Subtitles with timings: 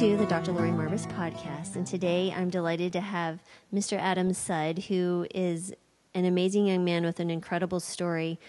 [0.00, 0.52] to the Dr.
[0.52, 1.76] Laurie Marbas podcast.
[1.76, 3.98] And today I'm delighted to have Mr.
[3.98, 5.74] Adam Sud, who is
[6.14, 8.40] an amazing young man with an incredible story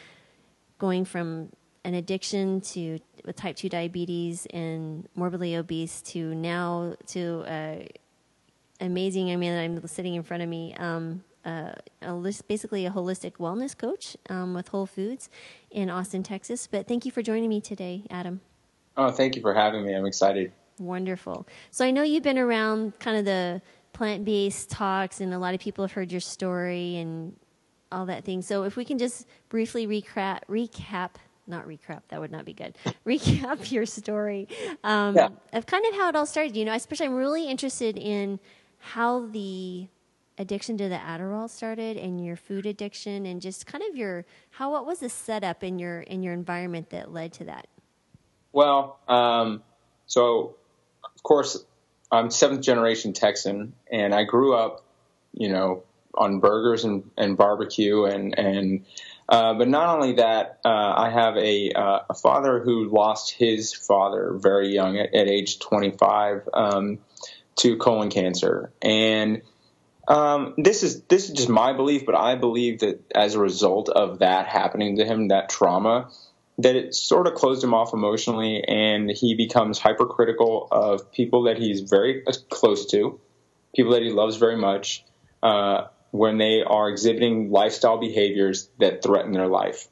[0.78, 1.52] going from
[1.84, 7.90] an addiction to with type 2 diabetes and morbidly obese to now to an
[8.80, 10.74] amazing young man that I'm sitting in front of me.
[10.76, 15.30] Um, uh, a list, basically a holistic wellness coach um, with Whole Foods
[15.70, 16.66] in Austin, Texas.
[16.66, 18.40] But thank you for joining me today, Adam.
[18.96, 19.94] Oh, thank you for having me.
[19.94, 20.54] I'm excited.
[20.82, 21.48] Wonderful.
[21.70, 23.62] So I know you've been around kind of the
[23.94, 27.36] plant based talks, and a lot of people have heard your story and
[27.92, 28.42] all that thing.
[28.42, 31.12] So if we can just briefly recap, recap
[31.48, 32.76] not recap, that would not be good.
[33.06, 34.48] recap your story
[34.84, 35.28] um, yeah.
[35.54, 36.56] of kind of how it all started.
[36.56, 38.40] You know, especially I'm really interested in
[38.80, 39.88] how the
[40.38, 44.72] addiction to the Adderall started and your food addiction and just kind of your how
[44.72, 47.68] what was the setup in your in your environment that led to that?
[48.54, 49.64] Well, um,
[50.08, 50.56] so
[51.22, 51.64] of course,
[52.12, 54.84] I'm seventh generation Texan, and I grew up,
[55.34, 55.84] you know,
[56.16, 58.86] on burgers and, and barbecue, and and
[59.30, 63.72] uh, but not only that, uh, I have a, uh, a father who lost his
[63.72, 66.98] father very young at, at age 25 um,
[67.58, 69.44] to colon cancer, and
[70.08, 73.90] um, this is this is just my belief, but I believe that as a result
[73.90, 76.10] of that happening to him, that trauma,
[76.64, 81.58] that it sort of closed him off emotionally and he becomes hypercritical of people that
[81.58, 83.20] he's very close to,
[83.76, 85.06] people that he loves very much,
[85.42, 89.88] uh, when they are exhibiting lifestyle behaviors that threaten their life.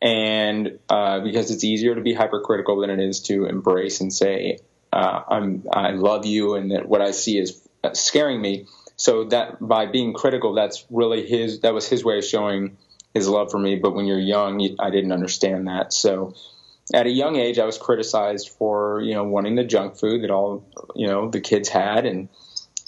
[0.00, 4.58] And uh, because it's easier to be hypercritical than it is to embrace and say,
[4.92, 7.60] uh, I'm, I love you and that what I see is
[7.92, 8.66] scaring me.
[8.96, 12.78] So that by being critical, that's really his, that was his way of showing
[13.16, 13.76] his love for me.
[13.76, 15.92] But when you're young, I didn't understand that.
[15.92, 16.34] So
[16.94, 20.30] at a young age, I was criticized for you know wanting the junk food that
[20.30, 22.28] all you know the kids had, and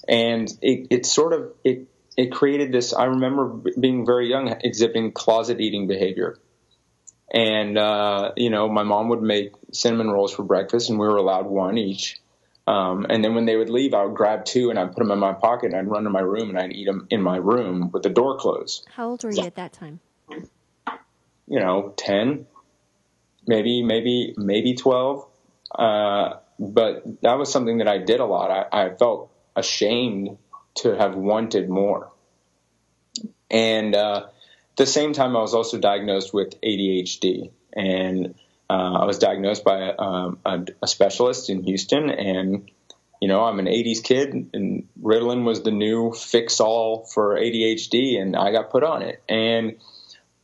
[0.07, 2.93] and it, it sort of it it created this.
[2.93, 6.39] I remember being very young, exhibiting closet eating behavior.
[7.33, 11.17] And uh, you know, my mom would make cinnamon rolls for breakfast, and we were
[11.17, 12.21] allowed one each.
[12.67, 15.11] Um, and then when they would leave, I would grab two and I'd put them
[15.11, 17.39] in my pocket and I'd run to my room and I'd eat them in my
[17.39, 18.87] room with the door closed.
[18.91, 20.01] How old were you at that time?
[21.49, 22.47] You know, 10,
[23.47, 25.27] maybe, maybe, maybe 12.
[25.75, 28.51] Uh, but that was something that I did a lot.
[28.51, 30.39] I, I felt ashamed
[30.77, 32.11] to have wanted more.
[33.51, 37.51] And uh, at the same time, I was also diagnosed with ADHD.
[37.73, 38.35] And
[38.69, 42.11] uh, I was diagnosed by um, a, a, specialist in Houston.
[42.11, 42.71] And,
[43.21, 48.21] you know, I'm an 80s kid, and Ritalin was the new fix all for ADHD,
[48.21, 49.23] and I got put on it.
[49.29, 49.77] And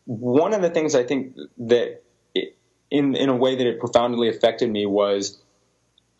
[0.06, 2.02] one of the things I think that
[2.34, 2.56] it,
[2.90, 5.40] in in a way that it profoundly affected me was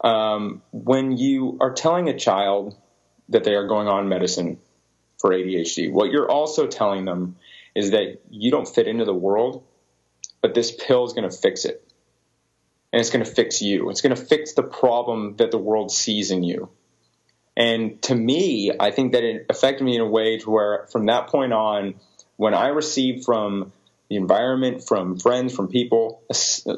[0.03, 2.77] um, when you are telling a child
[3.31, 4.59] that they are going on medicine
[5.19, 5.91] for ADHD.
[5.91, 7.37] What you're also telling them
[7.75, 9.65] is that you don't fit into the world,
[10.43, 11.83] but this pill is going to fix it.
[12.93, 13.91] And it's going to fix you.
[13.91, 16.69] It's going to fix the problem that the world sees in you.
[17.57, 21.07] And to me, I think that it affected me in a way to where from
[21.07, 21.95] that point on,
[22.37, 23.73] when I received from
[24.09, 26.23] the environment, from friends, from people,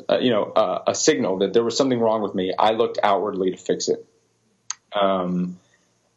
[0.09, 2.99] a, you know, a, a, signal that there was something wrong with me, I looked
[3.03, 4.07] outwardly to fix it.
[4.95, 5.59] Um,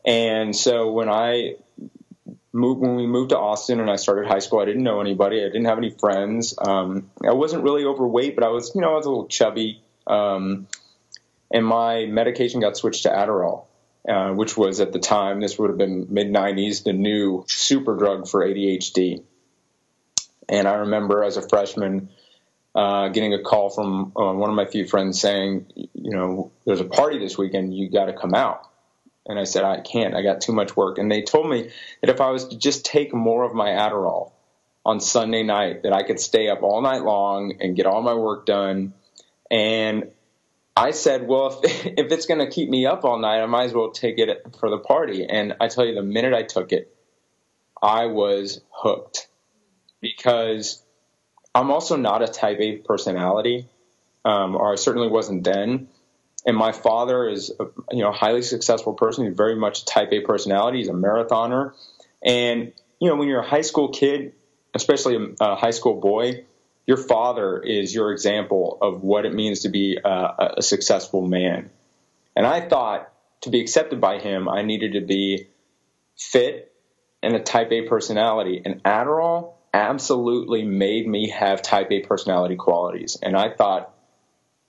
[0.05, 1.55] and so when I
[2.53, 5.41] moved, when we moved to Austin and I started high school, I didn't know anybody.
[5.41, 6.53] I didn't have any friends.
[6.57, 9.81] Um, I wasn't really overweight, but I was, you know, I was a little chubby.
[10.07, 10.67] Um,
[11.51, 13.65] and my medication got switched to Adderall.
[14.09, 17.95] Uh, which was at the time, this would have been mid 90s, the new super
[17.95, 19.21] drug for ADHD.
[20.47, 22.09] And I remember as a freshman
[22.73, 26.79] uh, getting a call from uh, one of my few friends saying, you know, there's
[26.79, 28.67] a party this weekend, you got to come out.
[29.27, 30.97] And I said, I can't, I got too much work.
[30.97, 31.69] And they told me
[32.01, 34.31] that if I was to just take more of my Adderall
[34.83, 38.15] on Sunday night, that I could stay up all night long and get all my
[38.15, 38.93] work done.
[39.51, 40.09] And
[40.75, 43.65] I said, well, if, if it's going to keep me up all night, I might
[43.65, 45.25] as well take it for the party.
[45.25, 46.95] And I tell you, the minute I took it,
[47.81, 49.27] I was hooked
[50.01, 50.81] because
[51.53, 53.67] I'm also not a type A personality,
[54.25, 55.87] um, or I certainly wasn't then.
[56.45, 59.25] And my father is, a, you know, highly successful person.
[59.25, 60.79] He's very much a type A personality.
[60.79, 61.73] He's a marathoner.
[62.23, 64.33] And, you know, when you're a high school kid,
[64.73, 66.45] especially a, a high school boy,
[66.89, 71.69] your father is your example of what it means to be a, a successful man.
[72.35, 75.49] And I thought to be accepted by him, I needed to be
[76.17, 76.73] fit
[77.21, 78.63] and a type A personality.
[78.65, 83.19] And Adderall absolutely made me have type A personality qualities.
[83.21, 83.93] And I thought,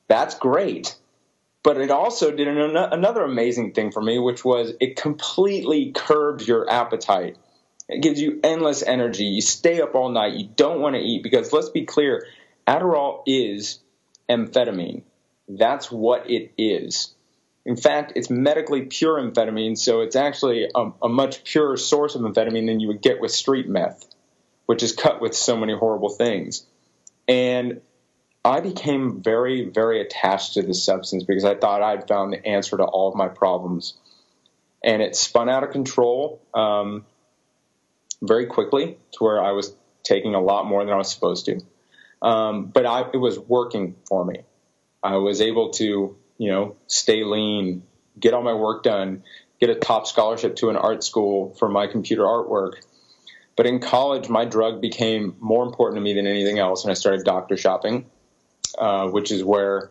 [0.06, 0.96] that's great.
[1.62, 6.46] but it also did an, another amazing thing for me, which was it completely curbs
[6.46, 7.36] your appetite.
[7.90, 9.24] It gives you endless energy.
[9.24, 10.34] You stay up all night.
[10.34, 12.26] You don't want to eat because let's be clear,
[12.66, 13.80] Adderall is
[14.28, 15.02] amphetamine.
[15.48, 17.12] That's what it is.
[17.66, 22.22] In fact, it's medically pure amphetamine, so it's actually a, a much purer source of
[22.22, 24.06] amphetamine than you would get with street meth,
[24.66, 26.64] which is cut with so many horrible things.
[27.28, 27.80] And
[28.44, 32.76] I became very, very attached to this substance because I thought I'd found the answer
[32.76, 33.94] to all of my problems.
[34.82, 37.04] And it spun out of control um,
[38.22, 41.60] very quickly to where I was taking a lot more than I was supposed to.
[42.22, 44.40] Um, but I, it was working for me.
[45.02, 47.82] I was able to, you know, stay lean,
[48.18, 49.22] get all my work done,
[49.58, 52.74] get a top scholarship to an art school for my computer artwork.
[53.56, 56.94] But in college, my drug became more important to me than anything else, and I
[56.94, 58.06] started doctor shopping.
[58.78, 59.90] Uh, which is where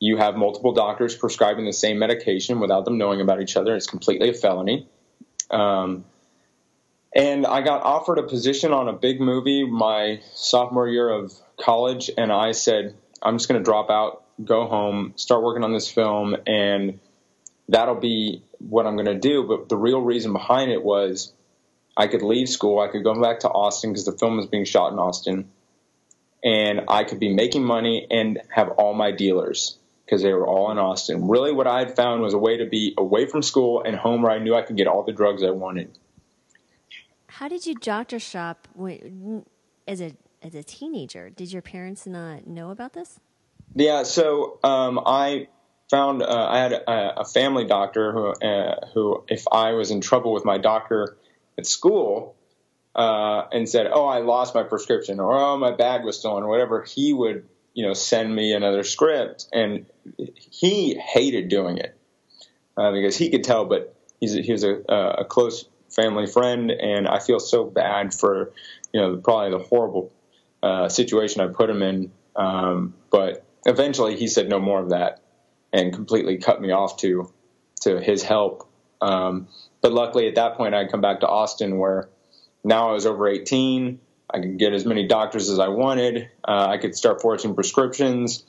[0.00, 3.76] you have multiple doctors prescribing the same medication without them knowing about each other.
[3.76, 4.88] It's completely a felony.
[5.50, 6.04] Um,
[7.14, 12.10] and I got offered a position on a big movie my sophomore year of college,
[12.16, 15.90] and I said, I'm just going to drop out, go home, start working on this
[15.90, 17.00] film, and
[17.68, 19.44] that'll be what I'm going to do.
[19.44, 21.32] But the real reason behind it was
[21.96, 24.64] I could leave school, I could go back to Austin because the film was being
[24.64, 25.50] shot in Austin
[26.44, 30.70] and I could be making money and have all my dealers because they were all
[30.70, 31.28] in Austin.
[31.28, 34.22] Really, what I had found was a way to be away from school and home
[34.22, 35.90] where I knew I could get all the drugs I wanted.
[37.38, 39.44] How did you doctor shop when,
[39.86, 41.30] as a as a teenager?
[41.30, 43.20] Did your parents not know about this?
[43.76, 45.46] Yeah, so um, I
[45.88, 50.00] found uh, I had a, a, family doctor who uh, who if I was in
[50.00, 51.16] trouble with my doctor
[51.56, 52.34] at school,
[52.96, 56.48] uh, and said, "Oh, I lost my prescription," or "Oh, my bag was stolen," or
[56.48, 59.86] whatever, he would, you know, send me another script, and
[60.34, 61.96] he hated doing it
[62.76, 63.64] uh, because he could tell.
[63.64, 65.68] But he's he was a, a close
[66.00, 68.52] family friend, and I feel so bad for,
[68.92, 70.12] you know, probably the horrible
[70.62, 72.12] uh, situation I put him in.
[72.36, 75.20] Um, but eventually, he said no more of that,
[75.72, 77.32] and completely cut me off to
[77.82, 78.68] to his help.
[79.00, 79.48] Um,
[79.80, 82.08] but luckily, at that point, I'd come back to Austin where
[82.64, 84.00] now I was over 18.
[84.30, 86.28] I could get as many doctors as I wanted.
[86.46, 88.44] Uh, I could start forging prescriptions.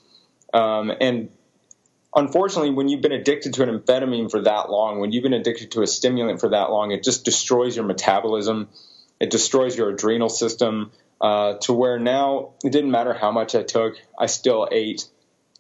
[0.53, 1.29] Um, and
[2.15, 5.71] unfortunately, when you've been addicted to an amphetamine for that long, when you've been addicted
[5.71, 8.69] to a stimulant for that long, it just destroys your metabolism.
[9.19, 10.91] It destroys your adrenal system
[11.21, 15.05] uh, to where now it didn't matter how much I took, I still ate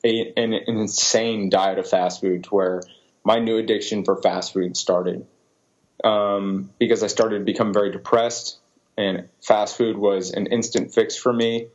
[0.03, 2.81] a, an, an insane diet of fast food to where
[3.23, 5.25] my new addiction for fast food started
[6.03, 8.57] um, because I started to become very depressed,
[8.97, 11.67] and fast food was an instant fix for me.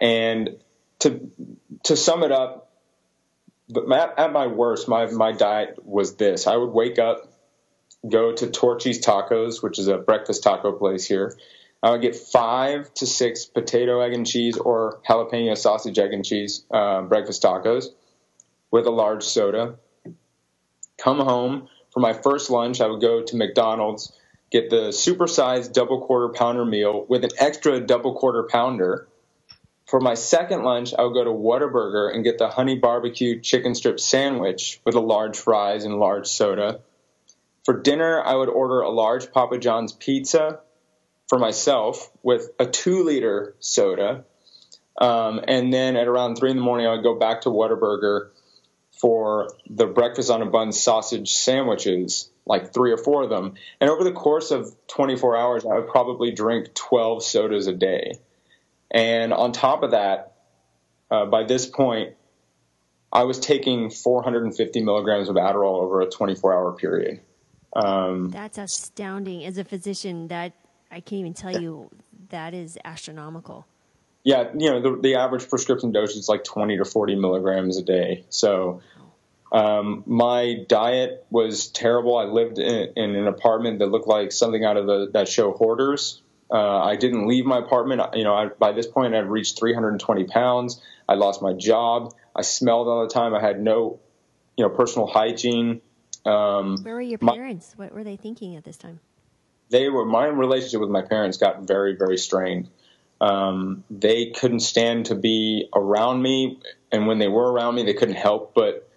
[0.00, 0.58] And
[1.00, 1.30] to
[1.84, 2.67] to sum it up,
[3.68, 7.32] but at, at my worst, my my diet was this: I would wake up,
[8.08, 11.36] go to Torchy's Tacos, which is a breakfast taco place here.
[11.82, 16.24] I would get five to six potato, egg, and cheese or jalapeno sausage, egg, and
[16.24, 17.86] cheese uh, breakfast tacos
[18.70, 19.76] with a large soda.
[20.98, 24.12] Come home, for my first lunch, I would go to McDonald's,
[24.50, 29.06] get the supersized double quarter pounder meal with an extra double quarter pounder.
[29.88, 33.74] For my second lunch, I would go to Whataburger and get the honey barbecue chicken
[33.74, 36.80] strip sandwich with a large fries and large soda.
[37.64, 40.60] For dinner, I would order a large Papa John's pizza
[41.26, 44.26] for myself with a two liter soda.
[45.00, 48.28] Um, and then at around three in the morning, I would go back to Whataburger
[49.00, 53.54] for the breakfast on a bun sausage sandwiches, like three or four of them.
[53.80, 58.18] And over the course of 24 hours, I would probably drink 12 sodas a day.
[58.90, 60.34] And on top of that,
[61.10, 62.14] uh, by this point,
[63.12, 67.20] I was taking 450 milligrams of Adderall over a 24 hour period.
[67.74, 69.44] Um, That's astounding.
[69.44, 70.52] As a physician, that
[70.90, 71.90] I can't even tell you
[72.30, 73.66] that is astronomical
[74.28, 77.82] yeah, you know, the, the average prescription dose is like 20 to 40 milligrams a
[77.82, 78.26] day.
[78.28, 78.82] So,
[79.50, 82.18] um, my diet was terrible.
[82.18, 85.52] I lived in, in, an apartment that looked like something out of the, that show
[85.52, 86.20] Hoarders.
[86.50, 88.02] Uh, I didn't leave my apartment.
[88.14, 90.80] You know, I, by this point, I'd reached 320 pounds.
[91.08, 92.14] I lost my job.
[92.34, 93.34] I smelled all the time.
[93.34, 94.00] I had no,
[94.56, 95.80] you know, personal hygiene.
[96.24, 97.74] Um, Where were your parents?
[97.76, 99.00] My, what were they thinking at this time?
[99.70, 100.06] They were.
[100.06, 102.70] My relationship with my parents got very, very strained.
[103.20, 106.60] Um, they couldn't stand to be around me,
[106.92, 108.88] and when they were around me, they couldn't help but,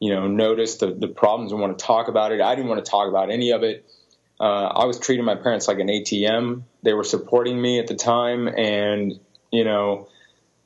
[0.00, 2.40] you know, notice the, the problems and want to talk about it.
[2.40, 3.86] I didn't want to talk about any of it.
[4.40, 6.62] Uh, I was treating my parents like an ATM.
[6.82, 9.18] They were supporting me at the time, and
[9.52, 10.08] you know,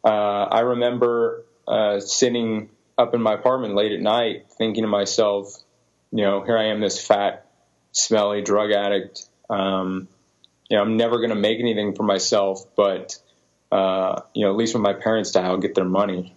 [0.05, 0.09] uh,
[0.45, 5.55] I remember uh, sitting up in my apartment late at night thinking to myself,
[6.11, 7.47] you know, here I am, this fat,
[7.93, 9.29] smelly drug addict.
[9.51, 10.09] Um,
[10.69, 13.17] you know, I'm never going to make anything for myself, but,
[13.71, 16.35] uh, you know, at least when my parents die, I'll get their money.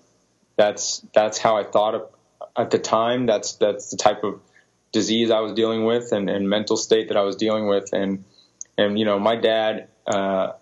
[0.58, 2.10] That's, that's how I thought of,
[2.56, 3.26] at the time.
[3.26, 4.42] That's, that's the type of
[4.92, 7.90] disease I was dealing with and, and mental state that I was dealing with.
[7.94, 8.26] And,
[8.78, 10.54] and, you know, my dad, uh,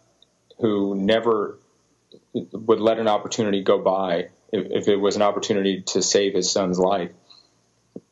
[0.60, 1.58] who never
[2.34, 6.52] would let an opportunity go by if, if it was an opportunity to save his
[6.52, 7.12] son's life.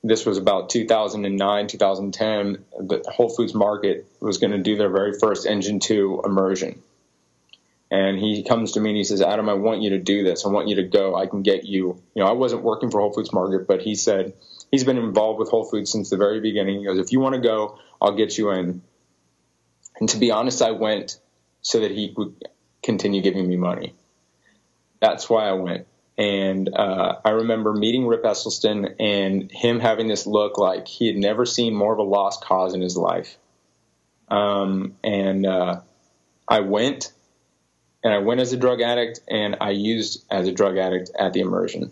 [0.03, 2.65] This was about 2009, 2010.
[2.87, 6.81] The Whole Foods Market was going to do their very first Engine 2 immersion.
[7.89, 10.45] And he comes to me and he says, Adam, I want you to do this.
[10.45, 11.15] I want you to go.
[11.15, 12.01] I can get you.
[12.15, 14.33] You know, I wasn't working for Whole Foods Market, but he said
[14.71, 16.79] he's been involved with Whole Foods since the very beginning.
[16.79, 18.81] He goes, if you want to go, I'll get you in.
[19.99, 21.19] And to be honest, I went
[21.61, 22.35] so that he would
[22.83, 23.95] continue giving me money.
[24.99, 25.87] That's why I went.
[26.17, 31.15] And uh, I remember meeting Rip Esselstyn and him having this look like he had
[31.15, 33.37] never seen more of a lost cause in his life.
[34.27, 35.81] Um, and uh,
[36.47, 37.13] I went,
[38.03, 41.33] and I went as a drug addict, and I used as a drug addict at
[41.33, 41.91] the immersion.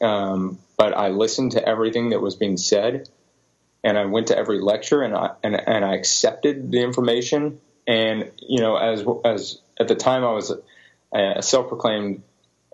[0.00, 3.08] Um, but I listened to everything that was being said,
[3.82, 7.60] and I went to every lecture, and I and, and I accepted the information.
[7.86, 10.52] And you know, as as at the time I was
[11.12, 12.22] a self-proclaimed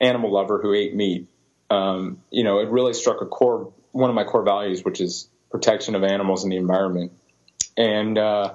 [0.01, 1.29] animal lover who ate meat,
[1.71, 5.29] um, you know, it really struck a core, one of my core values, which is
[5.51, 7.13] protection of animals and the environment.
[7.77, 8.55] And uh,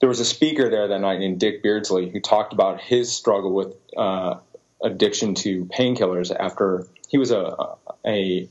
[0.00, 3.52] there was a speaker there that night named Dick Beardsley who talked about his struggle
[3.52, 4.36] with uh,
[4.82, 7.54] addiction to painkillers after he was a
[8.06, 8.48] a,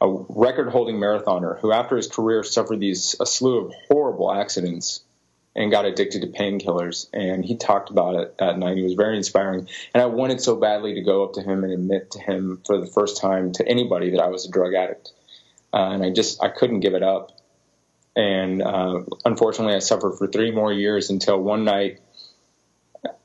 [0.00, 5.02] a record-holding marathoner who, after his career, suffered these a slew of horrible accidents
[5.56, 7.08] and got addicted to painkillers.
[7.12, 8.76] And he talked about it that night.
[8.76, 9.66] He was very inspiring.
[9.92, 12.78] And I wanted so badly to go up to him and admit to him for
[12.78, 15.10] the first time to anybody that I was a drug addict.
[15.72, 17.32] Uh, and I just, I couldn't give it up.
[18.14, 22.00] And uh, unfortunately, I suffered for three more years until one night,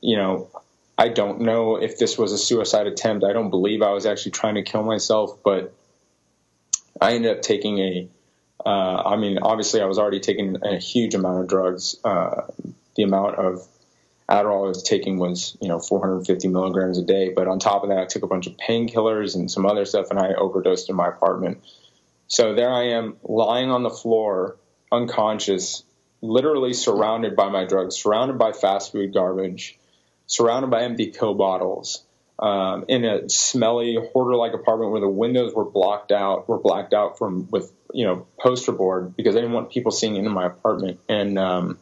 [0.00, 0.50] you know,
[0.96, 3.24] I don't know if this was a suicide attempt.
[3.24, 5.74] I don't believe I was actually trying to kill myself, but
[7.00, 8.08] I ended up taking a
[8.64, 11.96] uh, I mean, obviously, I was already taking a huge amount of drugs.
[12.02, 12.42] Uh,
[12.96, 13.66] the amount of
[14.28, 17.30] Adderall I was taking was, you know, 450 milligrams a day.
[17.34, 20.10] But on top of that, I took a bunch of painkillers and some other stuff,
[20.10, 21.62] and I overdosed in my apartment.
[22.26, 24.56] So there I am, lying on the floor,
[24.90, 25.84] unconscious,
[26.22, 29.78] literally surrounded by my drugs, surrounded by fast food garbage,
[30.26, 32.02] surrounded by empty pill bottles.
[32.36, 37.16] Um, in a smelly hoarder-like apartment where the windows were blocked out, were blacked out
[37.16, 40.98] from with you know poster board because I didn't want people seeing into my apartment.
[41.08, 41.78] And um,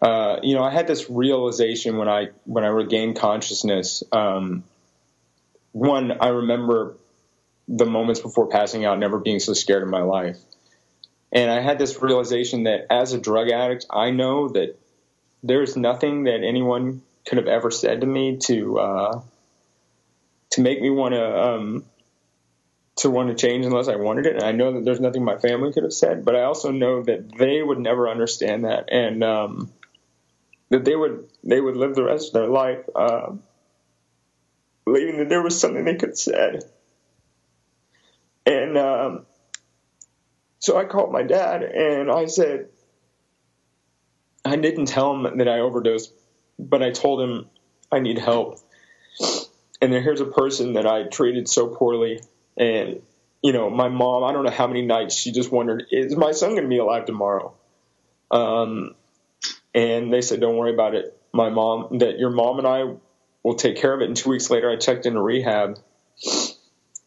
[0.00, 4.02] uh, you know, I had this realization when I when I regained consciousness.
[4.10, 4.64] Um,
[5.72, 6.96] one, I remember
[7.68, 10.38] the moments before passing out, never being so scared in my life.
[11.32, 14.78] And I had this realization that as a drug addict, I know that
[15.44, 19.20] there's nothing that anyone could have ever said to me to uh,
[20.50, 21.84] to make me want to um,
[22.96, 24.36] to want to change unless I wanted it.
[24.36, 27.02] And I know that there's nothing my family could have said, but I also know
[27.02, 29.70] that they would never understand that, and um,
[30.70, 33.32] that they would they would live the rest of their life uh,
[34.86, 36.64] believing that there was something they could have said.
[38.46, 39.26] And um,
[40.58, 42.68] so I called my dad and I said,
[44.44, 46.12] I didn't tell him that I overdosed,
[46.58, 47.46] but I told him
[47.90, 48.58] I need help.
[49.80, 52.20] And then here's a person that I treated so poorly
[52.56, 53.02] and,
[53.42, 56.32] you know, my mom, I don't know how many nights she just wondered, is my
[56.32, 57.54] son going to be alive tomorrow?
[58.30, 58.94] Um,
[59.74, 61.18] and they said, don't worry about it.
[61.32, 62.94] My mom, that your mom and I
[63.42, 64.06] will take care of it.
[64.06, 65.78] And two weeks later, I checked into rehab.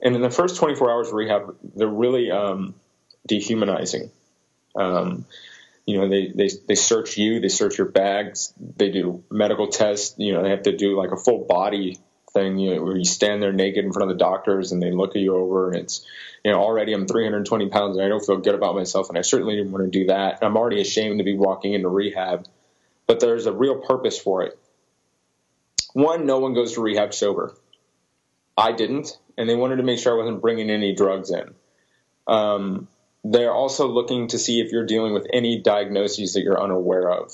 [0.02, 2.76] And in the first 24 hours of rehab, they're really um,
[3.26, 4.12] dehumanizing.
[4.76, 5.26] Um,
[5.88, 10.16] you know, they, they, they search you, they search your bags, they do medical tests,
[10.18, 11.98] you know, they have to do like a full body
[12.34, 14.92] thing, you know, where you stand there naked in front of the doctors and they
[14.92, 16.06] look at you over and it's,
[16.44, 19.22] you know, already I'm 320 pounds and I don't feel good about myself and I
[19.22, 20.40] certainly didn't want to do that.
[20.42, 22.46] I'm already ashamed to be walking into rehab,
[23.08, 24.60] but there's a real purpose for it.
[25.94, 27.56] One, no one goes to rehab sober.
[28.58, 31.54] I didn't, and they wanted to make sure I wasn't bringing any drugs in.
[32.28, 32.90] Um,
[33.24, 37.34] they're also looking to see if you're dealing with any diagnoses that you're unaware of.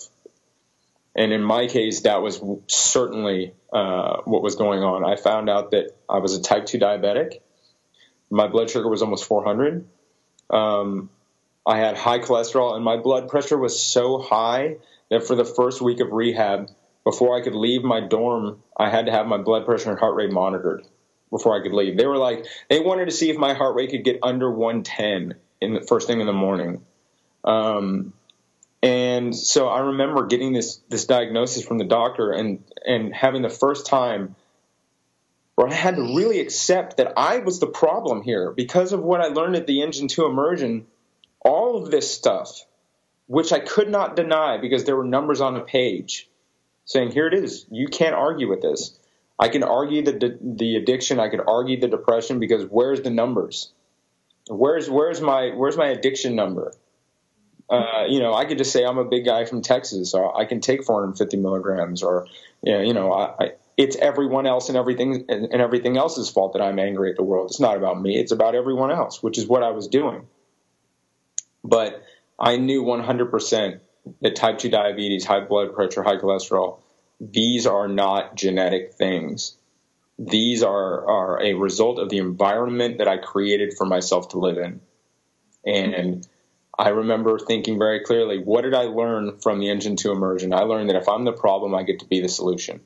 [1.15, 5.05] And in my case, that was certainly uh, what was going on.
[5.05, 7.39] I found out that I was a type 2 diabetic.
[8.31, 9.85] My blood sugar was almost 400.
[10.49, 11.09] Um,
[11.65, 14.77] I had high cholesterol, and my blood pressure was so high
[15.09, 16.69] that for the first week of rehab,
[17.03, 20.15] before I could leave my dorm, I had to have my blood pressure and heart
[20.15, 20.83] rate monitored
[21.29, 21.97] before I could leave.
[21.97, 25.35] They were like, they wanted to see if my heart rate could get under 110
[25.63, 26.85] in the first thing in the morning.
[27.43, 28.13] Um,
[28.83, 33.49] and so I remember getting this this diagnosis from the doctor and and having the
[33.49, 34.35] first time
[35.55, 39.21] where I had to really accept that I was the problem here because of what
[39.21, 40.87] I learned at the Engine 2 immersion.
[41.39, 42.65] All of this stuff,
[43.27, 46.29] which I could not deny because there were numbers on a page
[46.85, 47.65] saying, "Here it is.
[47.69, 48.97] You can't argue with this."
[49.39, 51.19] I can argue the the addiction.
[51.19, 53.71] I could argue the depression because where's the numbers?
[54.47, 56.73] Where's where's my where's my addiction number?
[57.69, 60.59] Uh, you know, I could just say I'm a big guy from Texas, I can
[60.59, 62.27] take 450 milligrams, or
[62.61, 66.29] you know, you know I, I, it's everyone else and everything and, and everything else's
[66.29, 67.49] fault that I'm angry at the world.
[67.49, 70.27] It's not about me; it's about everyone else, which is what I was doing.
[71.63, 72.03] But
[72.37, 73.79] I knew 100%
[74.21, 76.79] that type 2 diabetes, high blood pressure, high cholesterol,
[77.21, 79.55] these are not genetic things.
[80.19, 84.57] These are, are a result of the environment that I created for myself to live
[84.57, 84.81] in.
[85.65, 86.27] And
[86.77, 90.53] I remember thinking very clearly, what did I learn from the Engine 2 immersion?
[90.53, 92.81] I learned that if I'm the problem, I get to be the solution.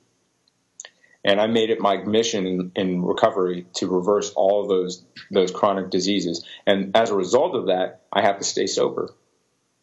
[1.24, 6.46] And I made it my mission in, recovery to reverse all those those chronic diseases.
[6.66, 9.14] And as a result of that, I have to stay sober.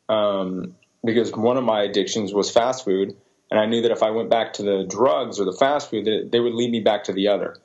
[0.09, 3.17] Um, because one of my addictions was fast food,
[3.51, 6.07] and I knew that if I went back to the drugs or the fast food,
[6.07, 7.57] that they would lead me back to the other.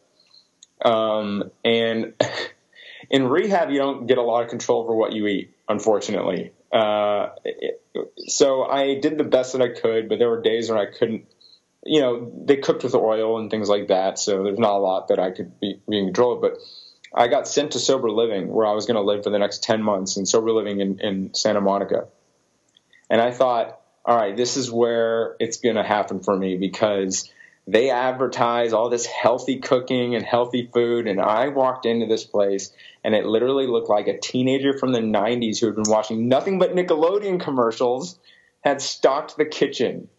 [0.84, 2.14] Um, and
[3.10, 6.52] in rehab, you don't get a lot of control over what you eat, unfortunately.
[6.72, 7.82] Uh, it,
[8.28, 11.26] so I did the best that I could, but there were days when I couldn't.
[11.86, 15.08] You know, they cooked with oil and things like that, so there's not a lot
[15.08, 16.42] that I could be, be in control of.
[16.42, 16.58] But
[17.16, 19.64] I got sent to sober living, where I was going to live for the next
[19.64, 22.08] ten months in sober living in, in Santa Monica.
[23.10, 27.32] And I thought, all right, this is where it's going to happen for me because
[27.68, 31.08] they advertise all this healthy cooking and healthy food.
[31.08, 32.72] And I walked into this place
[33.04, 36.58] and it literally looked like a teenager from the 90s who had been watching nothing
[36.58, 38.18] but Nickelodeon commercials
[38.62, 40.10] had stocked the kitchen.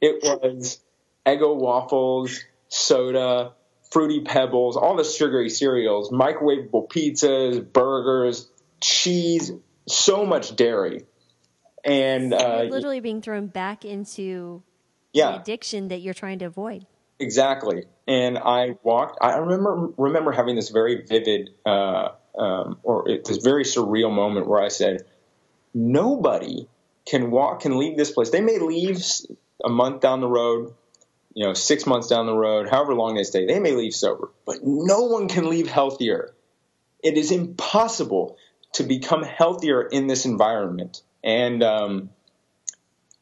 [0.00, 0.80] It was
[1.24, 3.52] Eggo waffles, soda,
[3.90, 8.48] fruity pebbles, all the sugary cereals, microwavable pizzas, burgers,
[8.80, 9.52] cheese,
[9.86, 11.06] so much dairy
[11.84, 14.62] and uh, literally being thrown back into
[15.12, 15.32] yeah.
[15.32, 16.86] the addiction that you're trying to avoid.
[17.18, 17.84] Exactly.
[18.06, 19.18] And I walked.
[19.20, 24.60] I remember remember having this very vivid, uh, um, or this very surreal moment where
[24.60, 25.04] I said,
[25.72, 26.68] "Nobody
[27.06, 28.30] can walk, can leave this place.
[28.30, 29.00] They may leave
[29.64, 30.74] a month down the road,
[31.34, 33.46] you know, six months down the road, however long they stay.
[33.46, 36.34] They may leave sober, but no one can leave healthier.
[37.04, 38.36] It is impossible
[38.74, 42.10] to become healthier in this environment." And um,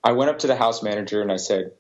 [0.02, 1.72] I went up to the house manager and I said,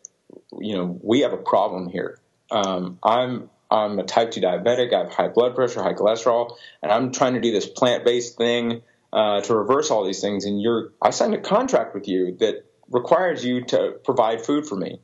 [0.58, 2.18] you know, we have a problem here.
[2.50, 4.92] Um, I'm I'm a type two diabetic.
[4.92, 8.36] I have high blood pressure, high cholesterol, and I'm trying to do this plant based
[8.36, 10.44] thing uh, to reverse all these things.
[10.44, 14.76] And you're I signed a contract with you that requires you to provide food for
[14.76, 15.00] me.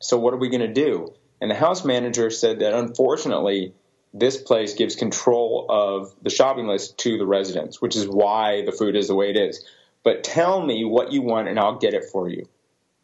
[0.00, 1.12] So what are we going to do?
[1.40, 3.74] And the house manager said that unfortunately,
[4.14, 8.72] this place gives control of the shopping list to the residents, which is why the
[8.72, 9.64] food is the way it is
[10.06, 12.48] but tell me what you want and I'll get it for you.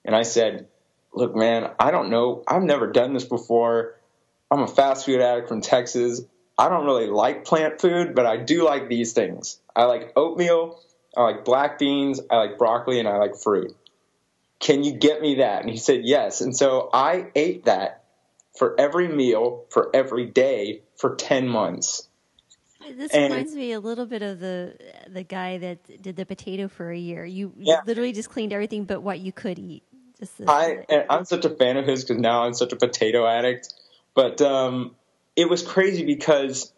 [0.04, 0.68] And I said,
[1.12, 2.44] look, man, I don't know.
[2.46, 3.98] I've never done this before.
[4.52, 6.20] I'm a fast food addict from Texas.
[6.56, 9.58] I don't really like plant food, but I do like these things.
[9.74, 10.78] I like oatmeal,
[11.16, 13.76] I like black beans, I like broccoli, and I like fruit.
[14.60, 15.62] Can you get me that?
[15.62, 16.40] And he said, yes.
[16.40, 18.04] And so I ate that
[18.56, 22.06] for every meal, for every day, for 10 months.
[22.96, 24.76] This and, reminds me a little bit of the
[25.08, 27.24] the guy that did the potato for a year.
[27.24, 27.80] You, yeah.
[27.86, 29.82] literally just cleaned everything but what you could eat.
[30.18, 33.72] Just I I'm such a fan of his because now I'm such a potato addict.
[34.14, 34.94] But um,
[35.36, 36.72] it was crazy because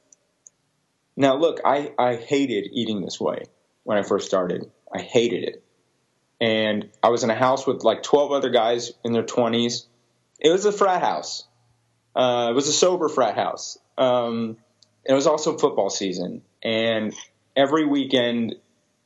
[1.17, 3.45] now look, I I hated eating this way
[3.83, 4.71] when I first started.
[4.93, 5.64] I hated it,
[6.40, 9.87] and I was in a house with like 12 other guys in their 20s.
[10.40, 11.47] It was a frat house.
[12.14, 13.79] Uh, it was a sober frat house.
[13.99, 14.57] Um,
[15.05, 17.14] it was also football season, and
[17.57, 18.55] every weekend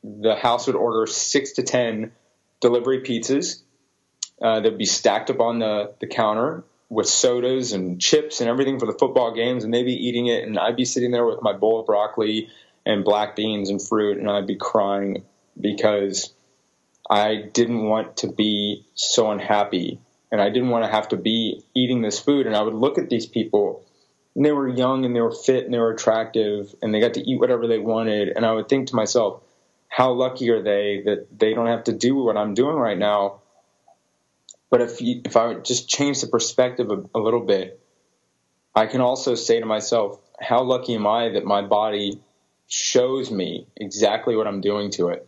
[0.02, 2.12] the house would order six to ten
[2.61, 3.62] delivery pizzas.
[4.40, 8.78] Uh, they'd be stacked up on the, the counter with sodas and chips and everything
[8.78, 11.42] for the football games, and they'd be eating it, and I'd be sitting there with
[11.42, 12.48] my bowl of broccoli
[12.87, 15.24] and black beans and fruit, and I'd be crying
[15.61, 16.32] because
[17.11, 21.62] I didn't want to be so unhappy, and I didn't want to have to be
[21.74, 23.84] eating this food, and I would look at these people
[24.38, 27.14] and they were young and they were fit and they were attractive and they got
[27.14, 28.29] to eat whatever they wanted.
[28.29, 29.42] And I would think to myself,
[29.88, 33.40] how lucky are they that they don't have to do what I'm doing right now?
[34.70, 37.81] But if you, if I would just change the perspective a, a little bit,
[38.77, 42.20] I can also say to myself, how lucky am I that my body
[42.68, 45.27] shows me exactly what I'm doing to it.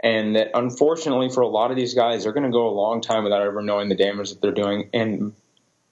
[0.00, 3.00] And that unfortunately for a lot of these guys, they're going to go a long
[3.00, 4.90] time without ever knowing the damage that they're doing.
[4.94, 5.32] And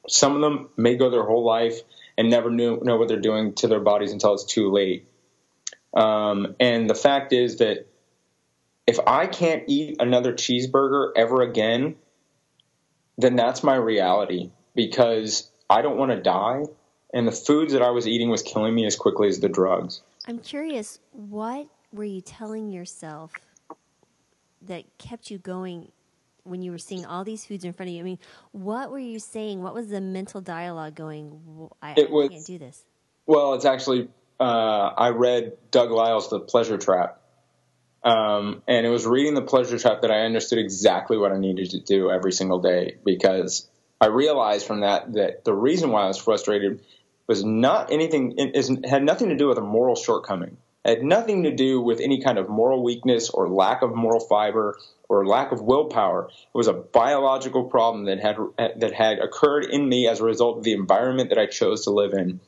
[0.06, 1.80] some of them may go their whole life
[2.20, 5.08] and never knew, know what they're doing to their bodies until it's too late.
[5.94, 7.86] Um, and the fact is that
[8.86, 11.96] if I can't eat another cheeseburger ever again,
[13.16, 16.64] then that's my reality because I don't want to die.
[17.14, 20.02] And the foods that I was eating was killing me as quickly as the drugs.
[20.28, 23.32] I'm curious, what were you telling yourself
[24.60, 25.90] that kept you going
[26.44, 28.00] when you were seeing all these foods in front of you?
[28.00, 28.18] I mean,
[28.52, 29.62] what were you saying?
[29.62, 31.68] What was the mental dialogue going?
[31.82, 32.84] I, I was, can't do this.
[33.26, 37.20] Well, it's actually uh, I read Doug Lisle's The Pleasure Trap,
[38.02, 41.70] um, and it was reading The Pleasure Trap that I understood exactly what I needed
[41.70, 43.68] to do every single day because
[44.00, 46.80] I realized from that that the reason why I was frustrated
[47.26, 50.56] was not anything it had nothing to do with a moral shortcoming.
[50.84, 54.20] It had nothing to do with any kind of moral weakness or lack of moral
[54.20, 54.78] fiber
[55.10, 56.28] or lack of willpower.
[56.30, 58.36] It was a biological problem that had
[58.78, 61.90] that had occurred in me as a result of the environment that I chose to
[61.90, 62.40] live in.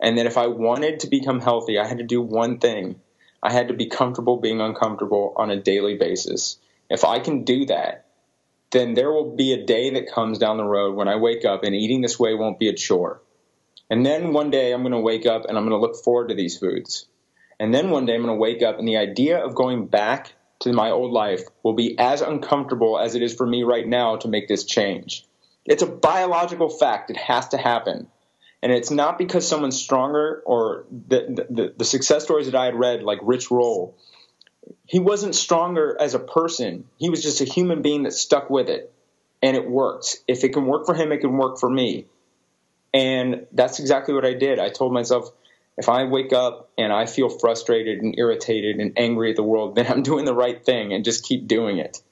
[0.00, 2.96] And that if I wanted to become healthy, I had to do one thing.
[3.42, 6.58] I had to be comfortable being uncomfortable on a daily basis.
[6.88, 8.06] If I can do that,
[8.70, 11.64] then there will be a day that comes down the road when I wake up
[11.64, 13.20] and eating this way won't be a chore.
[13.90, 16.28] And then one day I'm going to wake up and I'm going to look forward
[16.28, 17.06] to these foods.
[17.58, 20.32] And then one day I'm going to wake up and the idea of going back
[20.60, 24.16] to my old life will be as uncomfortable as it is for me right now
[24.16, 25.24] to make this change.
[25.64, 27.10] It's a biological fact.
[27.10, 28.08] It has to happen.
[28.62, 32.74] And it's not because someone's stronger or the, the, the success stories that I had
[32.74, 33.96] read, like Rich Roll,
[34.86, 36.84] he wasn't stronger as a person.
[36.98, 38.92] He was just a human being that stuck with it.
[39.42, 40.18] And it worked.
[40.28, 42.06] If it can work for him, it can work for me.
[42.92, 44.58] And that's exactly what I did.
[44.58, 45.30] I told myself,
[45.78, 49.74] if I wake up and I feel frustrated and irritated and angry at the world,
[49.76, 52.02] then I'm doing the right thing and just keep doing it.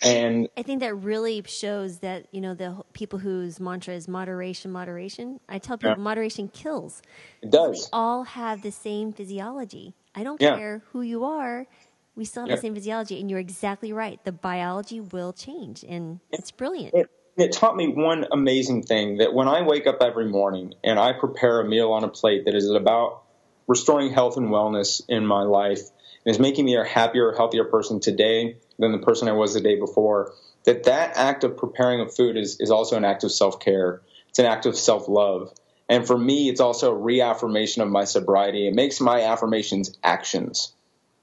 [0.00, 4.70] And I think that really shows that, you know, the people whose mantra is moderation,
[4.70, 5.40] moderation.
[5.48, 6.02] I tell people yeah.
[6.02, 7.02] moderation kills.
[7.42, 7.72] It does.
[7.76, 9.94] We all have the same physiology.
[10.14, 10.56] I don't yeah.
[10.56, 11.66] care who you are.
[12.14, 12.56] We still have yeah.
[12.56, 13.20] the same physiology.
[13.20, 14.22] And you're exactly right.
[14.24, 15.84] The biology will change.
[15.84, 16.94] And it's brilliant.
[16.94, 20.98] It, it taught me one amazing thing that when I wake up every morning and
[20.98, 23.22] I prepare a meal on a plate that is about
[23.68, 25.80] restoring health and wellness in my life
[26.24, 29.60] and is making me a happier, healthier person today than the person I was the
[29.60, 30.32] day before,
[30.64, 34.02] that that act of preparing a food is, is also an act of self-care.
[34.30, 35.52] It's an act of self-love.
[35.88, 38.66] And for me, it's also a reaffirmation of my sobriety.
[38.66, 40.74] It makes my affirmations actions,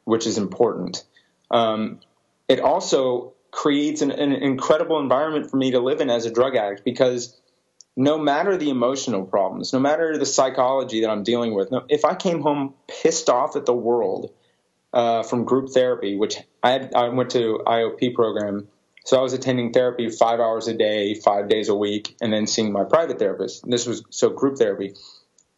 [0.06, 1.04] which is important.
[1.52, 2.00] Um,
[2.48, 6.58] it also creates an, an incredible environment for me to live in as a drug
[6.58, 7.40] addict because
[7.96, 12.16] no matter the emotional problems, no matter the psychology that I'm dealing with, if I
[12.16, 14.34] came home pissed off at the world
[14.92, 18.68] uh, from group therapy, which I, had, I went to IOP program,
[19.06, 22.48] so I was attending therapy five hours a day, five days a week, and then
[22.48, 23.64] seeing my private therapist.
[23.66, 24.96] This was so group therapy.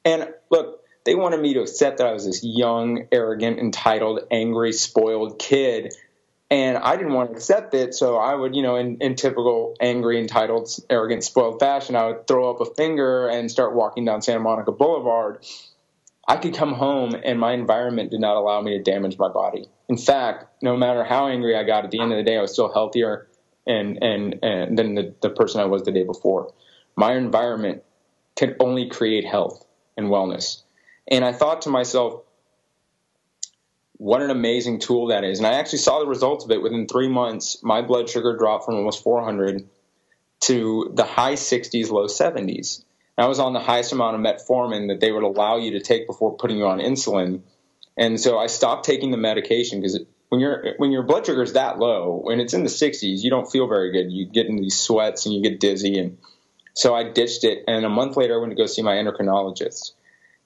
[0.06, 4.74] And look, they wanted me to accept that I was this young, arrogant, entitled, angry,
[4.74, 5.96] spoiled kid
[6.50, 7.94] and I didn't want to accept it.
[7.94, 12.28] So I would, you know, in, in typical angry, entitled, arrogant, spoiled fashion, I would
[12.28, 15.46] throw up a finger and start walking down Santa Monica Boulevard.
[16.28, 19.68] I could come home and my environment did not allow me to damage my body.
[19.90, 22.42] In fact, no matter how angry I got at the end of the day, I
[22.42, 23.28] was still healthier
[23.66, 26.54] and, and, and than the, the person I was the day before.
[26.96, 27.84] My environment
[28.36, 29.66] could only create health
[29.98, 30.64] and wellness.
[31.10, 32.24] And I thought to myself,
[33.98, 35.40] what an amazing tool that is.
[35.40, 37.64] And I actually saw the results of it within three months.
[37.64, 39.68] My blood sugar dropped from almost 400
[40.42, 42.84] to the high 60s, low 70s.
[43.18, 45.80] And I was on the highest amount of metformin that they would allow you to
[45.80, 47.42] take before putting you on insulin.
[47.98, 51.54] And so I stopped taking the medication because when your when your blood sugar is
[51.54, 54.12] that low, when it's in the 60s, you don't feel very good.
[54.12, 55.98] You get in these sweats and you get dizzy.
[55.98, 56.20] And
[56.76, 57.64] so I ditched it.
[57.68, 59.94] And a month later, I went to go see my endocrinologist.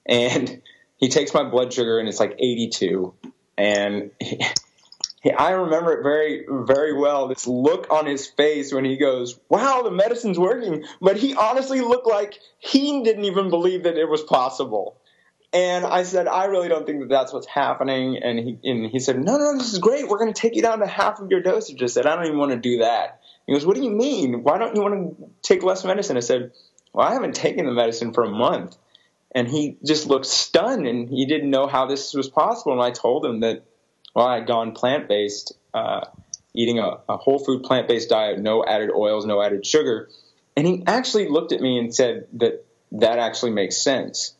[0.06, 0.62] And
[0.96, 3.12] he takes my blood sugar and it's like 82
[3.56, 4.40] and he,
[5.38, 7.28] I remember it very, very well.
[7.28, 11.80] This look on his face when he goes, "Wow, the medicine's working," but he honestly
[11.80, 14.96] looked like he didn't even believe that it was possible.
[15.52, 18.98] And I said, "I really don't think that that's what's happening." And he and he
[18.98, 20.08] said, "No, no, this is great.
[20.08, 22.26] We're going to take you down to half of your dosage." I said, "I don't
[22.26, 24.42] even want to do that." He goes, "What do you mean?
[24.42, 26.52] Why don't you want to take less medicine?" I said,
[26.92, 28.76] "Well, I haven't taken the medicine for a month."
[29.34, 32.72] And he just looked stunned and he didn't know how this was possible.
[32.72, 33.64] And I told him that,
[34.14, 36.02] well, I had gone plant based, uh,
[36.54, 40.10] eating a, a, whole food plant based diet, no added oils, no added sugar.
[40.54, 44.34] And he actually looked at me and said that that actually makes sense.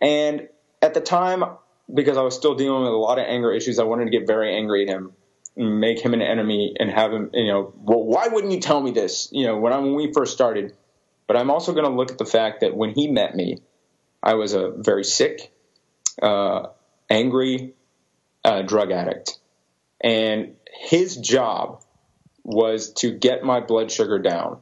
[0.00, 0.48] And
[0.82, 1.44] at the time,
[1.92, 4.26] because I was still dealing with a lot of anger issues, I wanted to get
[4.26, 5.12] very angry at him,
[5.56, 8.80] and make him an enemy, and have him, you know, well, why wouldn't you tell
[8.80, 9.28] me this?
[9.30, 10.74] You know, when I when we first started.
[11.28, 13.58] But I'm also going to look at the fact that when he met me,
[14.22, 15.52] I was a very sick,
[16.22, 16.68] uh,
[17.08, 17.74] angry
[18.44, 19.38] uh, drug addict,
[20.00, 21.82] and his job
[22.42, 24.58] was to get my blood sugar down.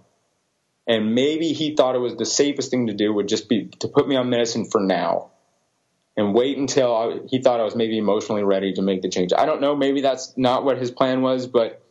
[0.87, 3.89] And maybe he thought it was the safest thing to do would just be to
[3.89, 5.31] put me on medicine for now
[6.17, 9.33] and wait until I, he thought I was maybe emotionally ready to make the change.
[9.37, 9.77] I don't know.
[9.77, 11.83] Maybe that's not what his plan was, but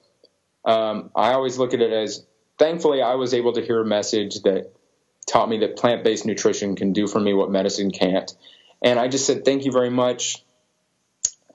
[0.65, 2.25] um, I always look at it as
[2.60, 4.73] thankfully I was able to hear a message that
[5.27, 8.33] taught me that plant based nutrition can do for me what medicine can't.
[8.81, 10.43] And I just said, thank you very much.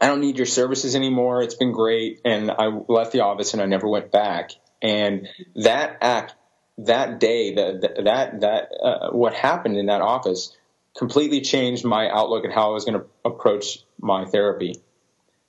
[0.00, 1.42] I don't need your services anymore.
[1.42, 2.20] It's been great.
[2.24, 4.50] And I left the office and I never went back.
[4.82, 6.34] And that act,
[6.78, 10.56] that day, the, the, that, that, uh, what happened in that office
[10.98, 14.74] completely changed my outlook at how I was going to approach my therapy.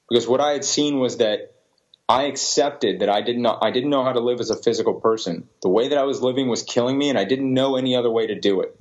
[0.07, 1.52] Because what I had seen was that
[2.07, 4.95] I accepted that I didn't know, I didn't know how to live as a physical
[4.95, 5.47] person.
[5.61, 8.11] The way that I was living was killing me and I didn't know any other
[8.11, 8.77] way to do it.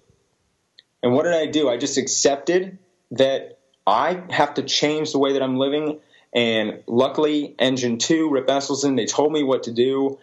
[1.03, 1.69] And what did I do?
[1.69, 2.79] I just accepted
[3.13, 6.01] that I have to change the way that I'm living.
[6.35, 10.19] And luckily, Engine 2, Rip Esselstyn, they told me what to do.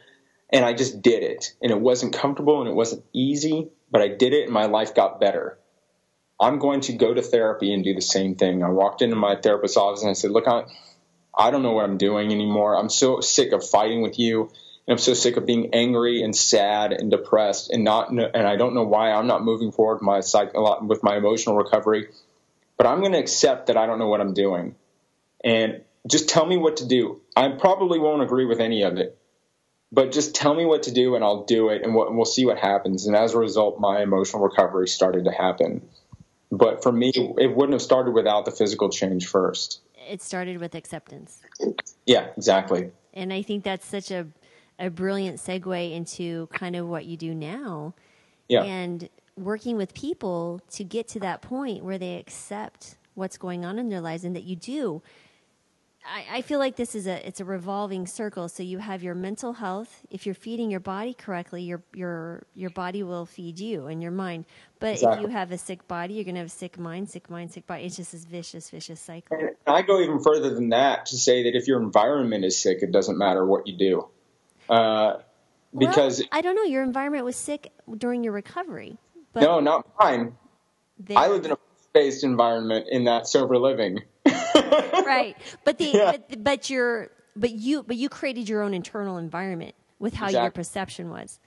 [0.50, 1.54] And I just did it.
[1.62, 4.96] And it wasn't comfortable and it wasn't easy, but I did it and my life
[4.96, 5.58] got better.
[6.40, 8.64] I'm going to go to therapy and do the same thing.
[8.64, 10.64] I walked into my therapist's office and I said, Look, I,
[11.40, 12.76] I don't know what I'm doing anymore.
[12.78, 14.52] I'm so sick of fighting with you.
[14.88, 18.58] And I'm so sick of being angry and sad and depressed and not, and I
[18.58, 22.10] don't know why I'm not moving forward my psych, with my emotional recovery
[22.80, 24.74] but I'm going to accept that I don't know what I'm doing.
[25.44, 27.20] And just tell me what to do.
[27.36, 29.20] I probably won't agree with any of it,
[29.92, 32.58] but just tell me what to do and I'll do it and we'll see what
[32.58, 33.06] happens.
[33.06, 35.90] And as a result, my emotional recovery started to happen.
[36.52, 39.82] But for me, it wouldn't have started without the physical change first.
[40.10, 41.42] It started with acceptance.
[42.06, 42.92] Yeah, exactly.
[43.14, 44.28] And I think that's such a,
[44.80, 47.94] a brilliant segue into kind of what you do now.
[48.48, 48.64] Yeah.
[48.64, 53.78] And working with people to get to that point where they accept what's going on
[53.78, 55.02] in their lives and that you do.
[56.10, 58.50] I, I feel like this is a it's a revolving circle.
[58.50, 60.02] So you have your mental health.
[60.10, 64.12] If you're feeding your body correctly, your your your body will feed you and your
[64.12, 64.46] mind.
[64.80, 65.18] But exactly.
[65.18, 67.68] if you have a sick body, you're gonna have a sick mind, sick mind, sick
[67.68, 67.84] body.
[67.84, 69.38] It's just this vicious, vicious cycle.
[69.38, 72.80] And I go even further than that to say that if your environment is sick,
[72.82, 74.08] it doesn't matter what you do.
[74.68, 75.20] Uh,
[75.78, 78.98] because well, I don't know, your environment was sick during your recovery.
[79.34, 80.36] But no, not mine.
[81.16, 81.58] I lived in a
[81.94, 84.02] based environment in that sober living.
[85.06, 86.12] right, but the yeah.
[86.12, 90.46] but, but your but you but you created your own internal environment with how exactly.
[90.46, 91.40] your perception was.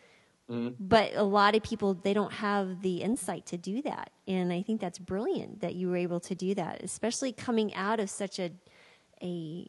[0.50, 0.74] Mm-hmm.
[0.80, 4.62] But a lot of people they don't have the insight to do that, and I
[4.62, 8.38] think that's brilliant that you were able to do that, especially coming out of such
[8.38, 8.50] a
[9.22, 9.68] a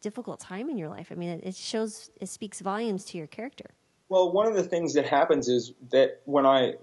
[0.00, 1.08] difficult time in your life.
[1.10, 3.70] I mean, it shows it speaks volumes to your character.
[4.08, 6.74] Well, one of the things that happens is that when I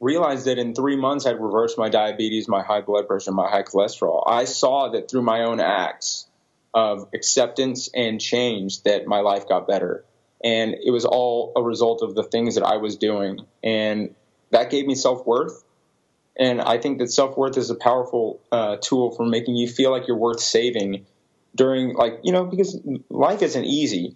[0.00, 3.62] realized that in three months I'd reversed my diabetes, my high blood pressure, my high
[3.62, 4.22] cholesterol.
[4.26, 6.26] I saw that through my own acts
[6.74, 10.04] of acceptance and change that my life got better.
[10.44, 13.40] And it was all a result of the things that I was doing.
[13.64, 14.14] And
[14.50, 15.64] that gave me self worth.
[16.38, 19.90] And I think that self worth is a powerful uh, tool for making you feel
[19.90, 21.06] like you're worth saving
[21.54, 22.78] during, like, you know, because
[23.08, 24.14] life isn't easy.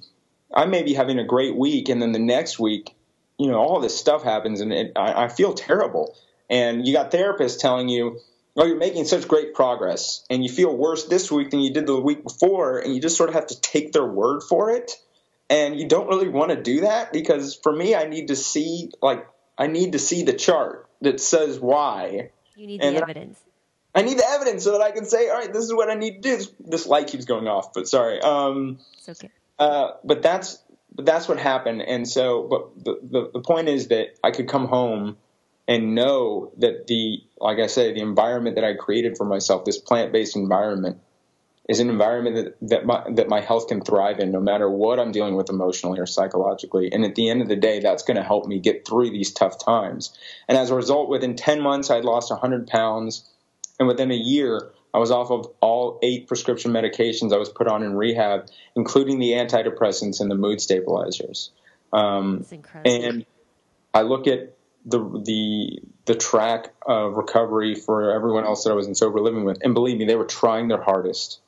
[0.53, 2.95] I may be having a great week, and then the next week
[3.41, 6.15] you know, all this stuff happens and it, I, I feel terrible.
[6.51, 8.21] And you got therapists telling you,
[8.55, 11.87] oh, you're making such great progress and you feel worse this week than you did
[11.87, 12.79] the week before.
[12.79, 14.93] And you just sort of have to take their word for it.
[15.49, 18.91] And you don't really want to do that because for me, I need to see,
[19.01, 19.27] like,
[19.57, 22.33] I need to see the chart that says why.
[22.57, 23.41] You need and the evidence.
[23.95, 25.89] I, I, need the evidence so that I can say, all right, this is what
[25.89, 26.37] I need to do.
[26.37, 28.21] This, this light keeps going off, but sorry.
[28.21, 29.31] Um, it's okay.
[29.59, 30.63] Uh, but that's
[30.95, 31.83] but that's what happened.
[31.83, 35.17] And so, but the, the, the point is that I could come home
[35.69, 39.79] and know that the, like I say, the environment that I created for myself, this
[39.79, 40.99] plant based environment,
[41.69, 44.99] is an environment that, that my, that my health can thrive in no matter what
[44.99, 46.91] I'm dealing with emotionally or psychologically.
[46.93, 49.33] And at the end of the day, that's going to help me get through these
[49.33, 50.19] tough times.
[50.49, 53.31] And as a result, within 10 months, I'd lost 100 pounds.
[53.79, 57.69] And within a year, I was off of all eight prescription medications I was put
[57.69, 61.51] on in rehab, including the antidepressants and the mood stabilizers.
[61.93, 62.45] Um,
[62.85, 63.25] and
[63.95, 68.87] I look at the the the track of recovery for everyone else that I was
[68.87, 71.41] in sober living with, and believe me, they were trying their hardest.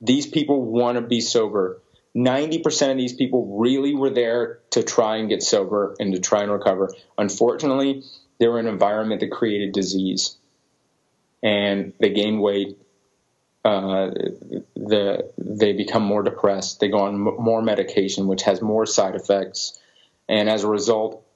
[0.00, 1.80] These people want to be sober.
[2.14, 6.20] Ninety percent of these people really were there to try and get sober and to
[6.20, 6.94] try and recover.
[7.16, 8.02] Unfortunately,
[8.38, 10.35] they were in an environment that created disease
[11.42, 12.78] and they gain weight.
[13.64, 14.10] Uh,
[14.76, 16.78] the they become more depressed.
[16.78, 19.80] They go on m- more medication, which has more side effects,
[20.28, 21.26] and as a result,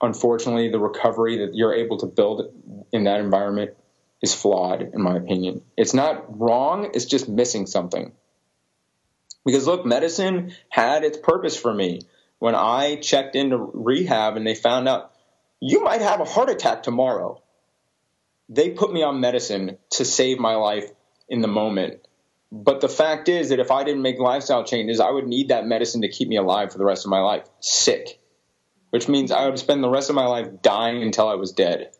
[0.00, 2.52] unfortunately, the recovery that you're able to build
[2.92, 3.72] in that environment
[4.22, 5.62] is flawed, in my opinion.
[5.76, 8.12] It's not wrong, it's just missing something.
[9.44, 12.00] Because look, medicine had its purpose for me.
[12.38, 15.12] When I checked into rehab and they found out
[15.60, 17.40] you might have a heart attack tomorrow,
[18.48, 20.90] they put me on medicine to save my life
[21.28, 22.06] in the moment.
[22.52, 25.66] But the fact is that if I didn't make lifestyle changes, I would need that
[25.66, 28.20] medicine to keep me alive for the rest of my life, sick,
[28.90, 31.90] which means I would spend the rest of my life dying until I was dead.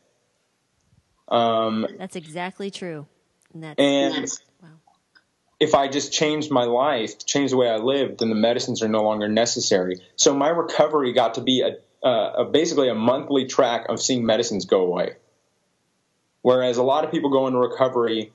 [1.28, 3.06] Um, that's exactly true.
[3.52, 4.28] And, and
[4.62, 4.68] wow.
[5.58, 8.88] if I just changed my life, changed the way I lived, then the medicines are
[8.88, 9.96] no longer necessary.
[10.14, 14.66] So my recovery got to be a, a basically a monthly track of seeing medicines
[14.66, 15.16] go away.
[16.46, 18.30] Whereas a lot of people go into recovery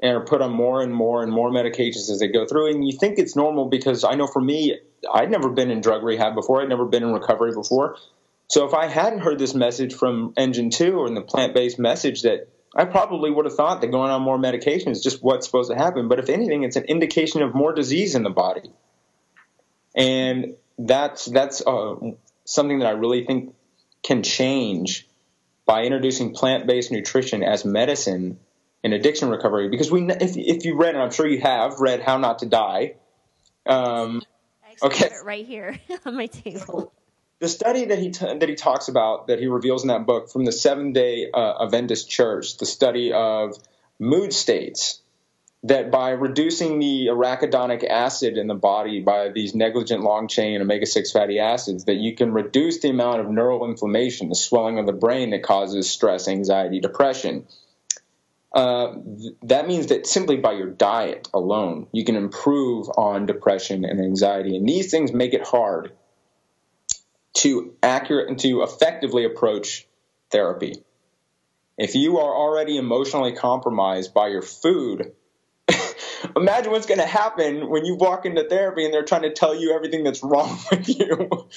[0.00, 2.70] and are put on more and more and more medications as they go through.
[2.70, 4.78] And you think it's normal because I know for me,
[5.12, 6.62] I'd never been in drug rehab before.
[6.62, 7.96] I'd never been in recovery before.
[8.46, 11.80] So if I hadn't heard this message from Engine 2 or in the plant based
[11.80, 15.44] message that I probably would have thought that going on more medication is just what's
[15.44, 16.06] supposed to happen.
[16.06, 18.70] But if anything, it's an indication of more disease in the body.
[19.96, 21.96] And that's that's uh,
[22.44, 23.52] something that I really think
[24.04, 25.08] can change
[25.66, 28.38] by introducing plant-based nutrition as medicine
[28.82, 29.68] in addiction recovery.
[29.68, 32.46] Because we, if, if you read, and I'm sure you have read How Not to
[32.46, 32.94] Die.
[33.66, 34.22] Um,
[34.82, 36.92] okay, right here on my table
[37.42, 40.30] the study that he t- that he talks about that he reveals in that book
[40.30, 43.56] from the seven day uh, Adventist Church, the study of
[43.98, 45.02] mood states,
[45.64, 50.86] that by reducing the arachidonic acid in the body by these negligent long chain omega
[50.86, 54.86] six fatty acids, that you can reduce the amount of neural inflammation, the swelling of
[54.86, 57.46] the brain that causes stress, anxiety, depression.
[58.52, 63.84] Uh, th- that means that simply by your diet alone, you can improve on depression
[63.84, 64.56] and anxiety.
[64.56, 65.92] And these things make it hard
[67.34, 69.86] to accurate and to effectively approach
[70.30, 70.82] therapy.
[71.78, 75.12] If you are already emotionally compromised by your food,
[76.36, 79.54] imagine what's going to happen when you walk into therapy and they're trying to tell
[79.54, 81.48] you everything that's wrong with you.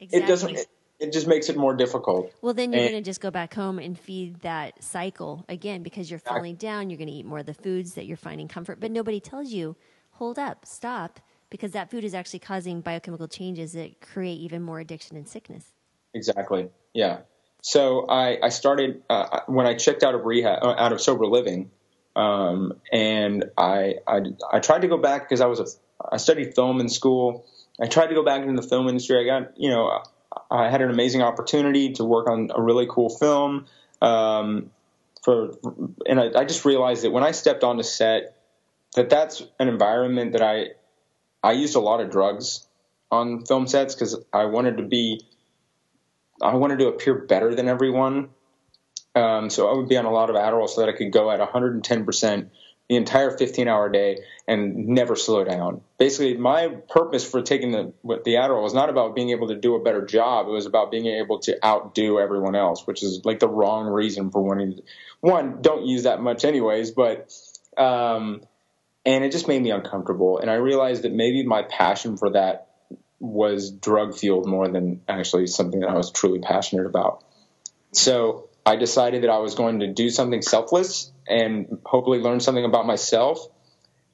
[0.00, 0.18] Exactly.
[0.18, 0.56] It doesn't.
[0.56, 0.66] It,
[0.98, 2.32] it just makes it more difficult.
[2.40, 6.10] Well, then you're going to just go back home and feed that cycle again because
[6.10, 6.88] you're falling down.
[6.88, 9.52] You're going to eat more of the foods that you're finding comfort, but nobody tells
[9.52, 9.76] you,
[10.12, 14.80] hold up, stop because that food is actually causing biochemical changes that create even more
[14.80, 15.72] addiction and sickness.
[16.14, 16.70] Exactly.
[16.94, 17.20] Yeah.
[17.62, 21.26] So I, I started uh, when I checked out of rehab, uh, out of sober
[21.26, 21.70] living,
[22.16, 24.20] um, and I, I,
[24.52, 25.66] I tried to go back because I was a
[26.12, 27.46] I studied film in school.
[27.80, 29.20] I tried to go back into the film industry.
[29.20, 30.02] I got you know
[30.50, 33.66] I had an amazing opportunity to work on a really cool film.
[34.00, 34.70] Um,
[35.22, 35.52] for
[36.06, 38.36] and I, I just realized that when I stepped onto set,
[38.94, 40.70] that that's an environment that I
[41.42, 42.66] I used a lot of drugs
[43.10, 45.20] on film sets because I wanted to be,
[46.42, 48.30] I wanted to appear better than everyone.
[49.16, 51.30] Um, so I would be on a lot of Adderall so that I could go
[51.30, 52.50] at 110%
[52.88, 55.80] the entire 15 hour day and never slow down.
[55.98, 59.74] Basically, my purpose for taking the the Adderall was not about being able to do
[59.74, 60.46] a better job.
[60.46, 64.30] It was about being able to outdo everyone else, which is like the wrong reason
[64.30, 64.76] for wanting.
[64.76, 64.82] To,
[65.20, 66.92] one, don't use that much, anyways.
[66.92, 67.32] But
[67.76, 68.42] um,
[69.04, 70.38] and it just made me uncomfortable.
[70.38, 72.68] And I realized that maybe my passion for that
[73.18, 77.24] was drug fueled more than actually something that I was truly passionate about.
[77.92, 82.64] So I decided that I was going to do something selfless and hopefully learn something
[82.64, 83.38] about myself.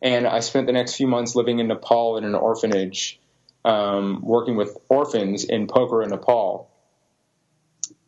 [0.03, 3.19] And I spent the next few months living in Nepal in an orphanage,
[3.65, 6.71] um, working with orphans in Pokhara, Nepal.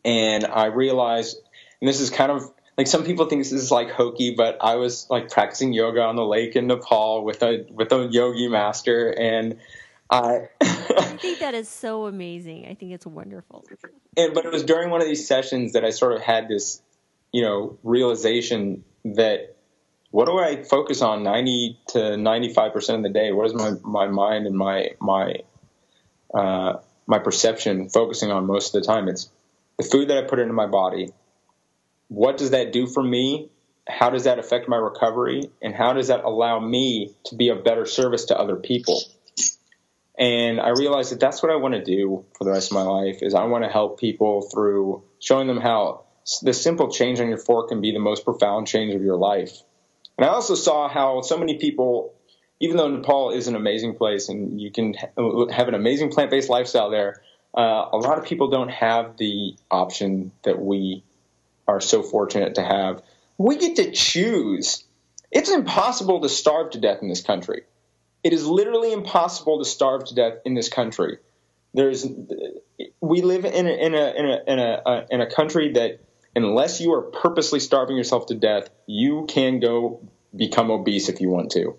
[0.03, 1.37] And I realized,
[1.81, 2.43] and this is kind of
[2.77, 6.15] like some people think this is like hokey, but I was like practicing yoga on
[6.15, 9.57] the lake in Nepal with a with a yogi master, and
[10.09, 10.49] I.
[10.61, 10.65] I
[11.19, 12.67] think that is so amazing.
[12.67, 13.65] I think it's wonderful.
[14.17, 16.81] And but it was during one of these sessions that I sort of had this,
[17.31, 19.55] you know, realization that
[20.11, 23.31] what do I focus on ninety to ninety five percent of the day?
[23.31, 25.39] What is my my mind and my my
[26.33, 26.77] uh,
[27.07, 29.07] my perception focusing on most of the time?
[29.07, 29.29] It's
[29.77, 31.09] the food that I put into my body,
[32.07, 33.49] what does that do for me?
[33.87, 35.51] How does that affect my recovery?
[35.61, 39.01] And how does that allow me to be a better service to other people?
[40.17, 42.83] And I realized that that's what I want to do for the rest of my
[42.83, 46.05] life is I want to help people through showing them how
[46.41, 49.61] the simple change on your fork can be the most profound change of your life.
[50.17, 52.13] And I also saw how so many people,
[52.59, 56.89] even though Nepal is an amazing place and you can have an amazing plant-based lifestyle
[56.89, 57.21] there,
[57.55, 61.03] uh, a lot of people don't have the option that we
[61.67, 63.01] are so fortunate to have.
[63.37, 64.83] we get to choose.
[65.31, 67.63] It's impossible to starve to death in this country.
[68.25, 71.19] It is literally impossible to starve to death in this country.
[71.75, 72.07] There's,
[72.99, 75.99] we live in a, in a, in a, in a, uh, in a country that
[76.35, 81.29] unless you are purposely starving yourself to death, you can go become obese if you
[81.29, 81.77] want to.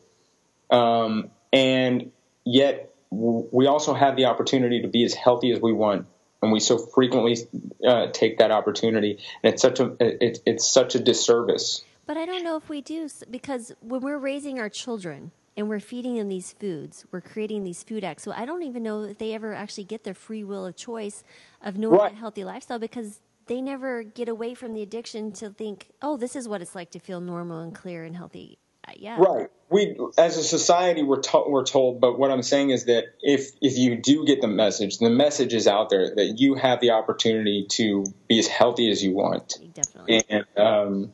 [0.70, 2.12] Um, and
[2.44, 6.06] yet we also have the opportunity to be as healthy as we want
[6.42, 7.36] and we so frequently
[7.84, 12.26] uh, take that opportunity and it's such a it, it's such a disservice but i
[12.26, 16.28] don't know if we do because when we're raising our children and we're feeding them
[16.28, 19.54] these foods we're creating these food acts so i don't even know if they ever
[19.54, 21.24] actually get their free will of choice
[21.62, 22.12] of knowing right.
[22.12, 26.36] a healthy lifestyle because they never get away from the addiction to think oh this
[26.36, 29.16] is what it's like to feel normal and clear and healthy uh, yeah.
[29.18, 29.48] Right.
[29.68, 33.50] We, as a society, we're, to- we're told, but what I'm saying is that if,
[33.60, 36.92] if you do get the message, the message is out there that you have the
[36.92, 39.58] opportunity to be as healthy as you want.
[39.74, 40.22] Definitely.
[40.28, 41.12] And, um,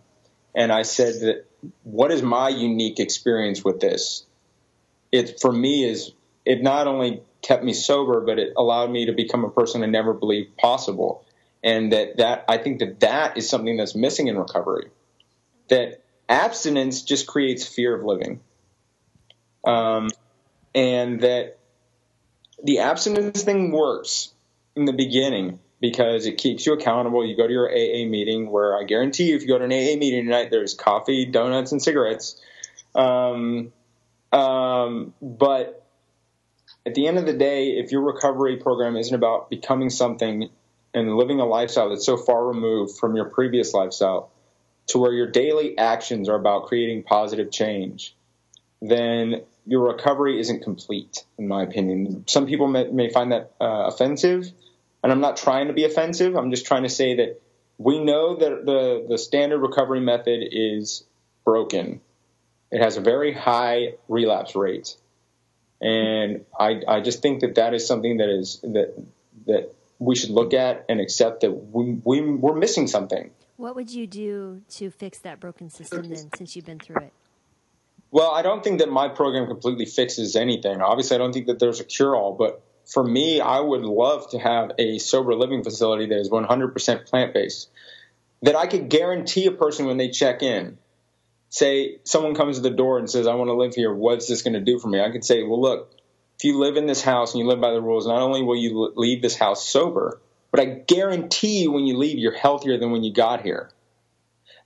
[0.55, 1.47] and I said that
[1.83, 4.27] what is my unique experience with this?
[5.13, 6.13] It, for me, is
[6.45, 9.87] it not only kept me sober, but it allowed me to become a person I
[9.87, 11.25] never believed possible.
[11.63, 14.89] And that, that I think that that is something that's missing in recovery.
[15.69, 18.41] That abstinence just creates fear of living.
[19.65, 20.09] Um,
[20.75, 21.59] and that
[22.63, 24.33] the abstinence thing works
[24.75, 27.27] in the beginning because it keeps you accountable.
[27.27, 29.73] You go to your AA meeting where I guarantee you, if you go to an
[29.73, 32.41] AA meeting tonight, there's coffee, donuts, and cigarettes.
[32.95, 33.73] Um,
[34.33, 35.87] um, but
[36.87, 40.49] at the end of the day, if your recovery program isn't about becoming something
[40.95, 44.31] and living a lifestyle that's so far removed from your previous lifestyle,
[44.89, 48.17] to where your daily actions are about creating positive change,
[48.81, 52.25] then your recovery isn't complete, in my opinion.
[52.27, 54.51] Some people may, may find that uh, offensive,
[55.03, 56.35] and I'm not trying to be offensive.
[56.35, 57.41] I'm just trying to say that
[57.79, 61.05] we know that the, the standard recovery method is
[61.45, 62.01] broken.
[62.73, 64.97] It has a very high relapse rate.
[65.81, 68.95] And I, I just think that that is something that is that
[69.47, 73.31] that we should look at and accept that we, we we're missing something.
[73.57, 77.13] What would you do to fix that broken system then, since you've been through it?
[78.11, 80.81] Well, I don't think that my program completely fixes anything.
[80.81, 84.31] Obviously, I don't think that there's a cure all, but for me, I would love
[84.31, 87.71] to have a sober living facility that is 100% plant based.
[88.43, 90.79] That I could guarantee a person when they check in,
[91.53, 94.41] say someone comes to the door and says, I want to live here, what's this
[94.41, 95.03] going to do for me?
[95.03, 95.95] I could say, well, look,
[96.39, 98.57] if you live in this house and you live by the rules, not only will
[98.57, 100.19] you leave this house sober,
[100.51, 103.71] but I guarantee you when you leave, you're healthier than when you got here.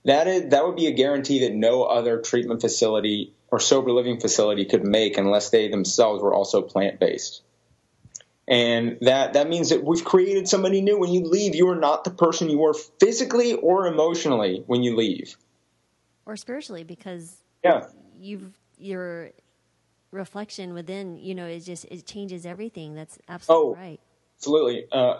[0.05, 4.21] That is that would be a guarantee that no other treatment facility or sober living
[4.21, 7.41] facility could make unless they themselves were also plant based.
[8.47, 10.97] And that that means that we've created somebody new.
[10.97, 14.95] When you leave, you are not the person you were physically or emotionally when you
[14.95, 15.35] leave,
[16.27, 17.87] or spiritually, because yeah,
[18.19, 19.31] you've your
[20.11, 21.17] reflection within.
[21.17, 22.93] You know, it just it changes everything.
[22.93, 23.99] That's absolutely oh, right.
[24.37, 24.85] Absolutely.
[24.91, 25.15] Uh,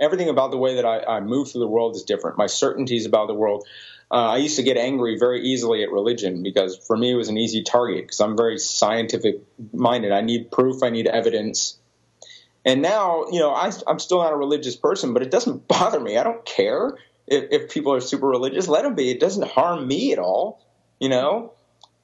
[0.00, 2.38] everything about the way that I, I, move through the world is different.
[2.38, 3.66] My certainties about the world.
[4.10, 7.28] Uh, I used to get angry very easily at religion because for me it was
[7.28, 9.42] an easy target because I'm very scientific
[9.74, 10.12] minded.
[10.12, 10.82] I need proof.
[10.82, 11.78] I need evidence.
[12.64, 16.00] And now, you know, I, am still not a religious person, but it doesn't bother
[16.00, 16.16] me.
[16.16, 16.96] I don't care
[17.30, 18.68] if, if people are super religious.
[18.68, 19.10] Let them be.
[19.10, 20.64] It doesn't harm me at all,
[21.00, 21.54] you know.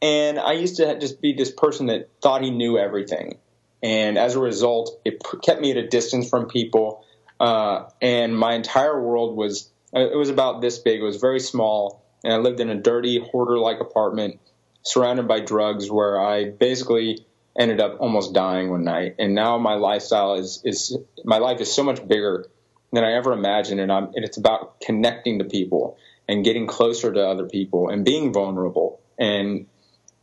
[0.02, 3.38] And I used to just be this person that thought he knew everything,
[3.82, 7.04] and as a result, it kept me at a distance from people
[7.40, 11.00] uh, and my entire world was it was about this big.
[11.00, 14.40] It was very small, and I lived in a dirty hoarder-like apartment
[14.82, 19.16] surrounded by drugs, where I basically ended up almost dying one night.
[19.18, 22.46] And now my lifestyle is is my life is so much bigger
[22.94, 27.12] than I ever imagined, and I'm and it's about connecting to people and getting closer
[27.12, 29.66] to other people and being vulnerable and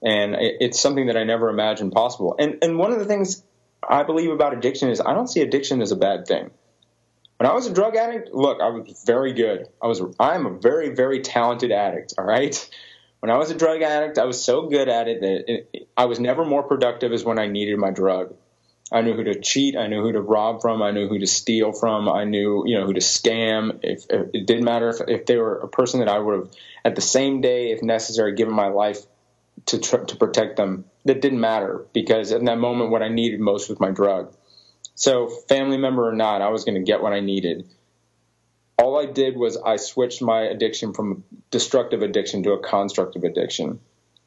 [0.04, 2.36] and it's something that I never imagined possible.
[2.40, 3.44] And and one of the things
[3.88, 6.50] I believe about addiction is I don't see addiction as a bad thing.
[7.38, 9.68] When I was a drug addict, look, I was very good.
[9.82, 12.16] I was I'm a very very talented addict.
[12.18, 12.70] All right.
[13.20, 15.90] When I was a drug addict, I was so good at it that it, it,
[15.96, 18.34] I was never more productive as when I needed my drug.
[18.92, 19.78] I knew who to cheat.
[19.78, 20.82] I knew who to rob from.
[20.82, 22.10] I knew who to steal from.
[22.10, 23.80] I knew, you know, who to scam.
[23.84, 26.52] If, if it didn't matter if, if they were a person that I would have,
[26.84, 29.00] at the same day, if necessary, given my life
[29.68, 30.86] to tr- to protect them.
[31.06, 34.34] That didn't matter because in that moment, what I needed most was my drug.
[34.96, 37.68] So, family member or not, I was going to get what I needed.
[38.78, 43.80] All I did was I switched my addiction from destructive addiction to a constructive addiction.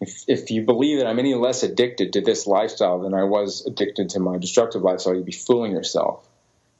[0.04, 3.64] If, if you believe that I'm any less addicted to this lifestyle than I was
[3.66, 6.26] addicted to my destructive lifestyle, you'd be fooling yourself.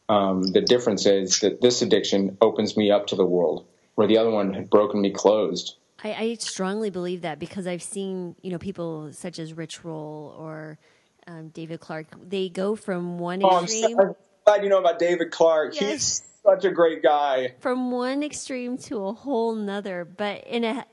[0.08, 4.18] Um, the difference is that this addiction opens me up to the world, where the
[4.18, 5.76] other one had broken me closed.
[6.02, 10.34] I, I strongly believe that because I've seen you know people such as Rich Roll
[10.38, 10.78] or
[11.26, 12.06] um, David Clark.
[12.28, 13.96] They go from one Oh, I'm, extreme.
[13.96, 14.14] so, I'm
[14.44, 15.74] glad you know about David Clark.
[15.80, 15.90] Yes.
[15.90, 17.54] He's such a great guy.
[17.60, 20.84] from one extreme to a whole nother, but in a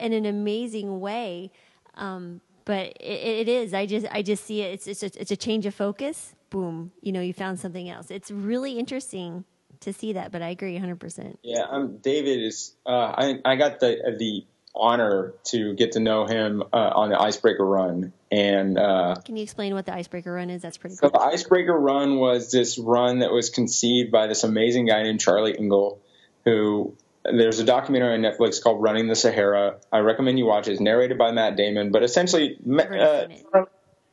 [0.00, 1.50] in an amazing way.
[1.96, 3.74] Um, but it, it is.
[3.74, 4.72] I just I just see it.
[4.74, 6.34] It's it's a, it's a change of focus.
[6.50, 6.92] Boom.
[7.00, 8.10] You know, you found something else.
[8.10, 9.44] It's really interesting
[9.80, 10.32] to see that.
[10.32, 10.98] But I agree 100.
[10.98, 12.74] percent Yeah, um, David is.
[12.86, 17.20] Uh, I I got the the honor to get to know him uh, on the
[17.20, 20.62] Icebreaker Run, and uh, Can you explain what the icebreaker run is?
[20.62, 21.20] That's pretty so cool.
[21.20, 25.56] the Icebreaker Run was this run that was conceived by this amazing guy named Charlie
[25.58, 26.00] Engle,
[26.44, 26.96] who.
[27.24, 30.72] There's a documentary on Netflix called "Running the Sahara." I recommend you watch it.
[30.72, 33.26] It's narrated by Matt Damon, but essentially, uh,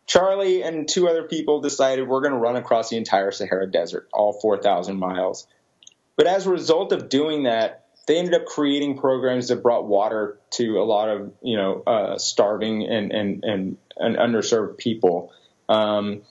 [0.08, 4.10] Charlie and two other people decided we're going to run across the entire Sahara Desert,
[4.14, 5.48] all 4,000 miles.
[6.18, 10.38] But as a result of doing that, they ended up creating programs that brought water
[10.52, 15.32] to a lot of you know uh, starving and and and, and underserved people.
[15.70, 16.24] Um,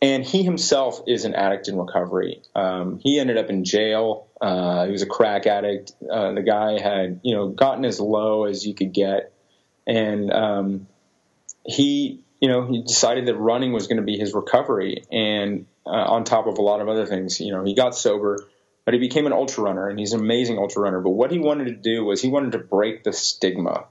[0.00, 2.42] and he himself is an addict in recovery.
[2.56, 4.26] Um, he ended up in jail.
[4.42, 5.92] Uh, he was a crack addict.
[6.10, 9.32] Uh, the guy had you know gotten as low as you could get,
[9.86, 10.86] and um,
[11.64, 15.04] he you know he decided that running was going to be his recovery.
[15.10, 18.38] And uh, on top of a lot of other things, you know he got sober
[18.84, 21.00] but he became an ultra runner and he's an amazing ultra runner.
[21.00, 23.84] But what he wanted to do was he wanted to break the stigma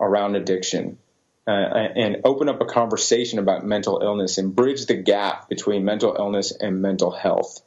[0.00, 0.98] around addiction
[1.46, 6.16] uh, and open up a conversation about mental illness and bridge the gap between mental
[6.18, 7.60] illness and mental health.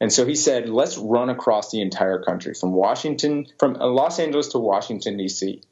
[0.00, 4.48] And so he said, let's run across the entire country from Washington, from Los Angeles
[4.48, 5.62] to Washington, D.C.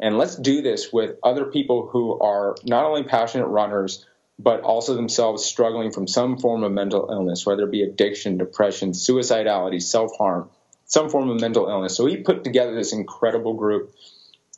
[0.00, 4.06] And let's do this with other people who are not only passionate runners,
[4.38, 8.92] but also themselves struggling from some form of mental illness, whether it be addiction, depression,
[8.92, 10.48] suicidality, self harm,
[10.86, 11.96] some form of mental illness.
[11.96, 13.94] So he put together this incredible group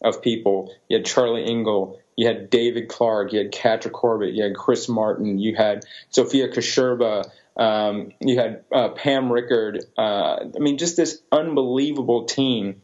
[0.03, 0.72] of people.
[0.89, 4.89] You had Charlie Engle, you had David Clark, you had Catra Corbett, you had Chris
[4.89, 9.84] Martin, you had Sophia Kasherba, um, you had uh, Pam Rickard.
[9.96, 12.82] Uh, I mean, just this unbelievable team.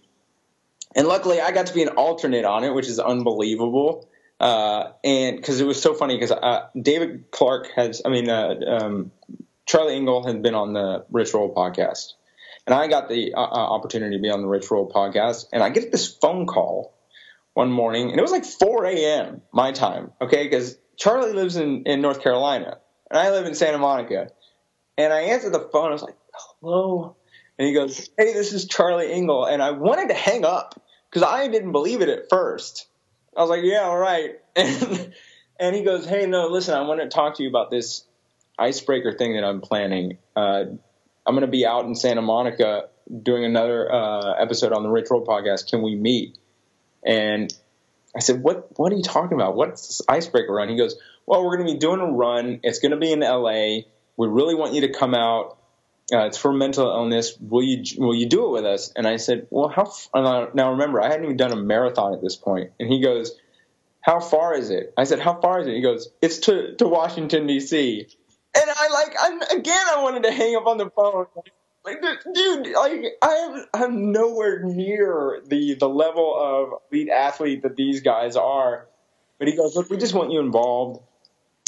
[0.95, 4.09] And luckily, I got to be an alternate on it, which is unbelievable.
[4.41, 8.55] Uh, and because it was so funny because uh, David Clark has, I mean, uh,
[8.67, 9.13] um,
[9.67, 12.15] Charlie Engle had been on the Rich Roll podcast,
[12.67, 15.71] and I got the uh, opportunity to be on the Rich Roll podcast, and I
[15.71, 16.93] get this phone call
[17.55, 19.43] one morning, and it was like 4 a.m.
[19.53, 22.79] my time, okay, because Charlie lives in, in North Carolina,
[23.11, 24.31] and I live in Santa Monica,
[24.99, 27.17] and I answered the phone, I was like, hello,
[27.59, 30.81] and he goes, hey, this is Charlie Engle, and I wanted to hang up
[31.11, 32.87] because I didn't believe it at first.
[33.37, 34.37] I was like, yeah, all right.
[34.55, 35.15] And,
[35.59, 38.05] and he goes, hey, no, listen, I want to talk to you about this
[38.59, 40.19] icebreaker thing that I'm planning.
[40.37, 40.65] Uh,
[41.25, 42.89] I'm going to be out in Santa Monica
[43.23, 45.71] doing another uh, episode on the Rich Roll podcast.
[45.71, 46.37] Can we meet?
[47.05, 47.53] And
[48.15, 49.57] I said, what, what are you talking about?
[49.57, 50.69] What's this icebreaker run?
[50.69, 52.61] He goes, well, we're going to be doing a run.
[52.63, 53.85] It's going to be in LA.
[54.23, 55.59] We really want you to come out.
[56.13, 57.37] Uh, it's for mental illness.
[57.41, 58.93] Will you will you do it with us?
[58.95, 59.83] And I said, well, how?
[59.83, 60.11] F-?
[60.15, 62.71] Now remember, I hadn't even done a marathon at this point.
[62.79, 63.33] And he goes,
[64.01, 64.95] how far is it?
[64.97, 65.75] I said, how far is it?
[65.75, 68.07] He goes, it's to to Washington D.C.
[68.55, 71.27] And I like, I'm again, I wanted to hang up on the phone.
[71.85, 72.01] Like,
[72.33, 78.37] dude, like I'm I'm nowhere near the the level of elite athlete that these guys
[78.37, 78.87] are.
[79.41, 81.01] But he goes, look, we just want you involved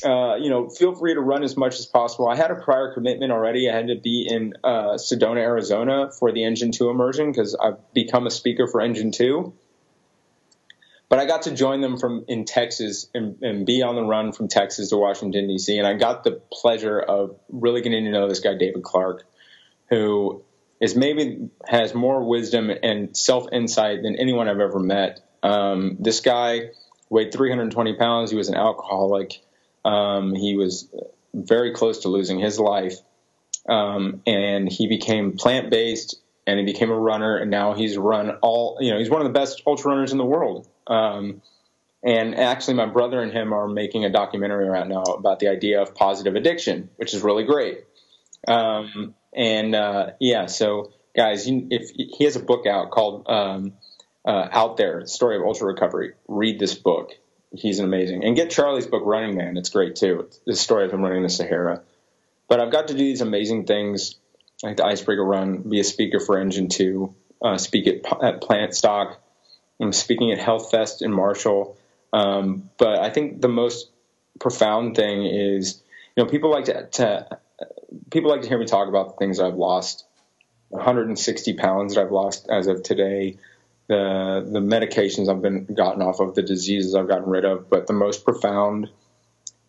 [0.05, 2.28] uh, you know, feel free to run as much as possible.
[2.28, 3.70] I had a prior commitment already.
[3.70, 7.78] I had to be in uh, Sedona, Arizona for the Engine 2 immersion because I've
[7.95, 9.53] become a speaker for Engine 2.
[11.09, 14.32] But I got to join them from in Texas and, and be on the run
[14.32, 15.78] from Texas to Washington, D.C.
[15.78, 19.24] And I got the pleasure of really getting to know this guy, David Clark,
[19.90, 20.42] who
[20.80, 25.20] is maybe has more wisdom and self insight than anyone I've ever met.
[25.42, 26.70] Um, this guy
[27.11, 28.30] weighed 320 pounds.
[28.30, 29.43] He was an alcoholic.
[29.85, 30.89] Um, he was
[31.35, 32.95] very close to losing his life,
[33.68, 38.30] um, and he became plant based, and he became a runner, and now he's run
[38.43, 38.78] all.
[38.80, 40.68] You know, he's one of the best ultra runners in the world.
[40.87, 41.43] Um,
[42.03, 45.80] and actually, my brother and him are making a documentary right now about the idea
[45.80, 47.85] of positive addiction, which is really great.
[48.47, 53.72] Um, and uh, yeah, so guys, you, if he has a book out called um,
[54.24, 57.12] uh, "Out There: The Story of Ultra Recovery," read this book
[57.57, 58.24] he's amazing.
[58.24, 59.57] And get Charlie's book, Running Man.
[59.57, 60.26] It's great too.
[60.26, 61.82] It's the story of him running the Sahara.
[62.48, 64.16] But I've got to do these amazing things,
[64.62, 68.74] like the Icebreaker Run, be a speaker for Engine Two, uh, speak at, at Plant
[68.74, 69.20] Stock.
[69.80, 71.76] I'm speaking at Health Fest in Marshall.
[72.12, 73.90] Um, but I think the most
[74.38, 75.82] profound thing is,
[76.16, 77.38] you know, people like to, to
[78.11, 80.05] people like to hear me talk about the things I've lost.
[80.68, 83.36] 160 pounds that I've lost as of today.
[83.87, 87.87] The the medications I've been gotten off of, the diseases I've gotten rid of, but
[87.87, 88.89] the most profound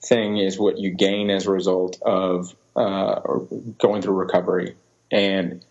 [0.03, 3.19] thing is what you gain as a result of uh,
[3.77, 4.75] going through recovery.
[5.11, 5.63] And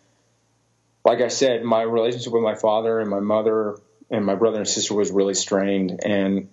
[1.04, 3.76] like I said, my relationship with my father and my mother
[4.10, 6.00] and my brother and sister was really strained.
[6.04, 6.48] And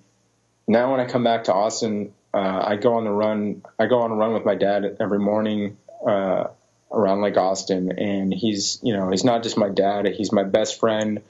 [0.68, 3.64] now when I come back to Austin, uh, I go on the run.
[3.78, 6.46] I go on a run with my dad every morning uh,
[6.92, 10.06] around Lake Austin, and he's you know he's not just my dad.
[10.08, 11.22] He's my best friend.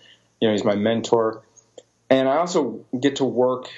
[0.41, 1.43] You know, he's my mentor,
[2.09, 3.69] and I also get to work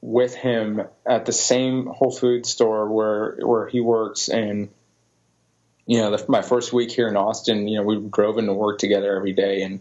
[0.00, 4.28] with him at the same Whole Foods store where where he works.
[4.28, 4.70] And
[5.86, 8.78] you know, the, my first week here in Austin, you know, we drove into work
[8.78, 9.80] together every day, and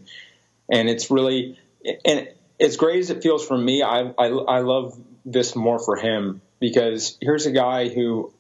[0.70, 1.58] and it's really
[2.04, 2.28] and
[2.60, 6.42] as great as it feels for me, I I, I love this more for him
[6.60, 8.34] because here's a guy who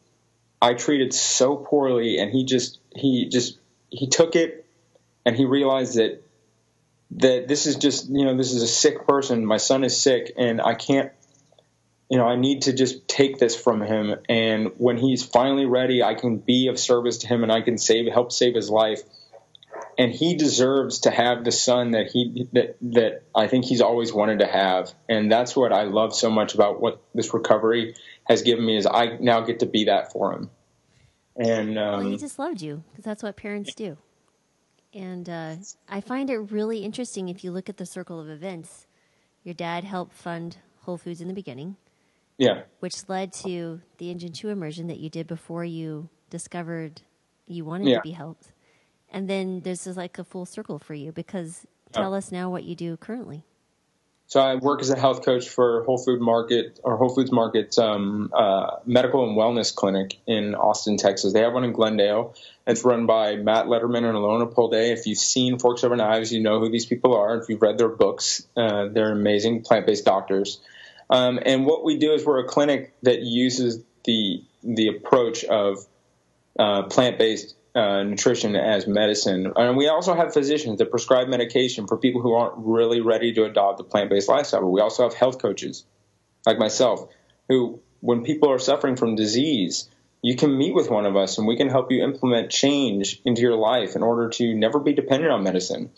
[0.62, 3.58] I treated so poorly, and he just he just
[3.90, 4.66] he took it,
[5.26, 6.25] and he realized that
[7.12, 9.46] that this is just you know this is a sick person.
[9.46, 11.12] My son is sick, and I can't
[12.10, 14.16] you know I need to just take this from him.
[14.30, 17.78] And when he's finally ready, I can be of service to him, and I can
[17.78, 19.02] save help save his life.
[19.98, 24.12] And he deserves to have the son that he that that I think he's always
[24.12, 27.96] wanted to have, and that's what I love so much about what this recovery
[28.26, 30.50] has given me is I now get to be that for him.
[31.38, 33.98] And um, well, he just loved you because that's what parents do.
[34.96, 35.56] And uh,
[35.90, 38.88] I find it really interesting if you look at the circle of events.
[39.44, 41.76] Your dad helped fund Whole Foods in the beginning.
[42.38, 42.62] Yeah.
[42.80, 47.02] Which led to the Engine 2 immersion that you did before you discovered
[47.46, 47.98] you wanted yeah.
[47.98, 48.54] to be helped.
[49.12, 52.18] And then there's like a full circle for you because tell oh.
[52.18, 53.44] us now what you do currently.
[54.28, 57.78] So I work as a health coach for Whole Food Market or Whole Foods Market
[57.78, 61.32] um, uh, Medical and Wellness Clinic in Austin, Texas.
[61.32, 62.34] They have one in Glendale.
[62.66, 64.74] It's run by Matt Lederman and Alona Pulde.
[64.74, 67.38] If you've seen Forks Over Knives, you know who these people are.
[67.38, 70.60] If you've read their books, uh, they're amazing plant-based doctors.
[71.12, 75.86] Um, and what we do is we're a clinic that uses the the approach of
[76.58, 79.52] uh, plant-based uh, nutrition as medicine.
[79.56, 83.44] And we also have physicians that prescribe medication for people who aren't really ready to
[83.44, 84.62] adopt a plant based lifestyle.
[84.62, 85.84] But we also have health coaches
[86.46, 87.10] like myself
[87.50, 89.90] who, when people are suffering from disease,
[90.22, 93.42] you can meet with one of us and we can help you implement change into
[93.42, 95.92] your life in order to never be dependent on medicine.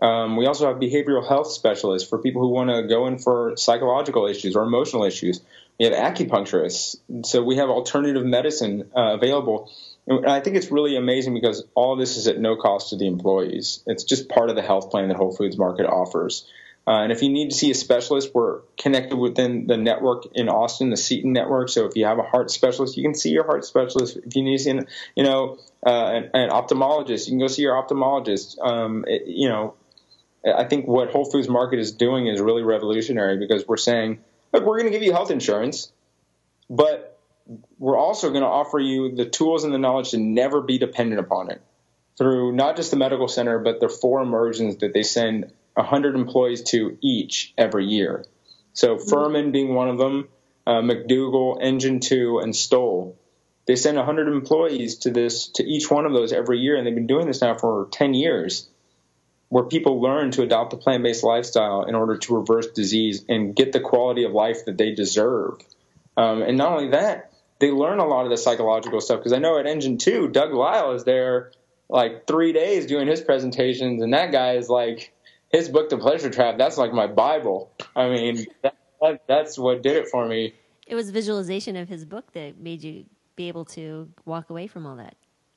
[0.00, 3.56] Um, we also have behavioral health specialists for people who want to go in for
[3.56, 5.40] psychological issues or emotional issues.
[5.78, 6.96] We have acupuncturists.
[7.24, 9.70] So we have alternative medicine uh, available
[10.06, 13.06] and I think it's really amazing because all this is at no cost to the
[13.06, 13.82] employees.
[13.86, 16.46] It's just part of the health plan that Whole Foods Market offers.
[16.84, 20.48] Uh, and if you need to see a specialist, we're connected within the network in
[20.48, 21.68] Austin, the Seton network.
[21.68, 24.16] So if you have a heart specialist, you can see your heart specialist.
[24.16, 27.46] If you need to see, an, you know, uh, an, an, ophthalmologist, you can go
[27.46, 28.58] see your ophthalmologist.
[28.60, 29.74] Um, it, you know,
[30.44, 34.18] I think what Whole Foods Market is doing is really revolutionary because we're saying,
[34.52, 35.92] look, we're going to give you health insurance,
[36.68, 37.11] but
[37.78, 41.20] we're also going to offer you the tools and the knowledge to never be dependent
[41.20, 41.60] upon it
[42.16, 46.62] through not just the medical center, but the four immersions that they send 100 employees
[46.62, 48.24] to each every year.
[48.74, 49.08] So mm-hmm.
[49.08, 50.28] Fuhrman being one of them,
[50.66, 53.18] uh, McDougall, Engine 2, and Stoll.
[53.66, 56.94] They send 100 employees to this to each one of those every year, and they've
[56.94, 58.68] been doing this now for 10 years,
[59.48, 63.72] where people learn to adopt a plant-based lifestyle in order to reverse disease and get
[63.72, 65.58] the quality of life that they deserve.
[66.16, 67.31] Um, and not only that,
[67.62, 70.52] they learn a lot of the psychological stuff because I know at Engine Two, Doug
[70.52, 71.52] Lisle is there
[71.88, 75.14] like three days doing his presentations, and that guy is like
[75.48, 76.58] his book, The Pleasure Trap.
[76.58, 77.70] That's like my Bible.
[77.94, 80.54] I mean, that, that, that's what did it for me.
[80.88, 83.04] It was visualization of his book that made you
[83.36, 85.14] be able to walk away from all that.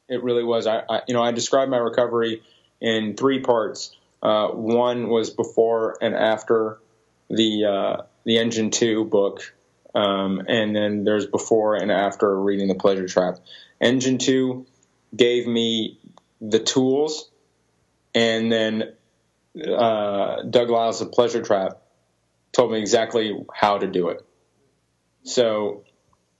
[0.07, 0.67] It really was.
[0.67, 2.43] I, I you know, I described my recovery
[2.79, 3.95] in three parts.
[4.21, 6.77] Uh, one was before and after
[7.31, 9.54] the uh, the Engine Two book,
[9.95, 13.37] um, and then there's before and after reading The Pleasure Trap.
[13.79, 14.65] Engine 2
[15.15, 15.97] gave me
[16.41, 17.31] the tools,
[18.13, 18.93] and then
[19.55, 21.81] uh, Doug Lisle's The Pleasure Trap
[22.51, 24.25] told me exactly how to do it.
[25.23, 25.83] So,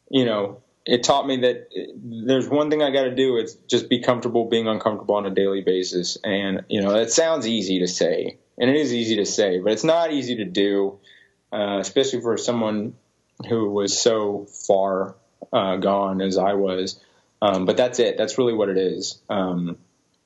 [0.10, 3.38] you know, it taught me that there's one thing I got to do.
[3.38, 6.18] It's just be comfortable being uncomfortable on a daily basis.
[6.24, 9.72] And, you know, that sounds easy to say, and it is easy to say, but
[9.72, 11.00] it's not easy to do,
[11.52, 12.94] uh, especially for someone
[13.48, 15.16] who was so far
[15.52, 17.00] uh, gone as I was.
[17.42, 18.18] Um, but that's it.
[18.18, 19.20] That's really what it is.
[19.30, 19.78] Um,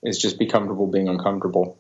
[0.01, 1.77] is just be comfortable being uncomfortable.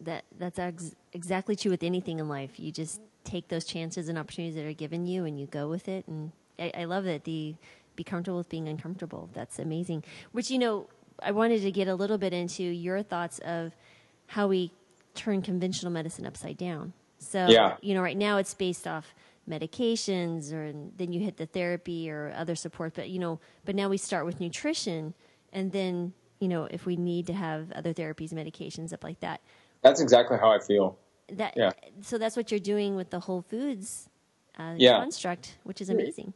[0.00, 2.58] That that's ex- exactly true with anything in life.
[2.58, 5.88] You just take those chances and opportunities that are given you, and you go with
[5.88, 6.06] it.
[6.08, 7.54] And I, I love that The
[7.94, 9.30] be comfortable with being uncomfortable.
[9.32, 10.04] That's amazing.
[10.32, 10.88] Which you know,
[11.22, 13.72] I wanted to get a little bit into your thoughts of
[14.26, 14.72] how we
[15.14, 16.92] turn conventional medicine upside down.
[17.18, 17.76] So, Yeah.
[17.82, 19.14] you know, right now it's based off
[19.48, 23.88] medications or then you hit the therapy or other support, but you know, but now
[23.88, 25.14] we start with nutrition
[25.52, 29.40] and then, you know, if we need to have other therapies, medications, stuff like that.
[29.82, 30.98] That's exactly how I feel.
[31.28, 31.72] That Yeah.
[32.02, 34.08] so that's what you're doing with the Whole Foods
[34.58, 34.98] uh, Yeah.
[34.98, 36.34] construct, which is amazing.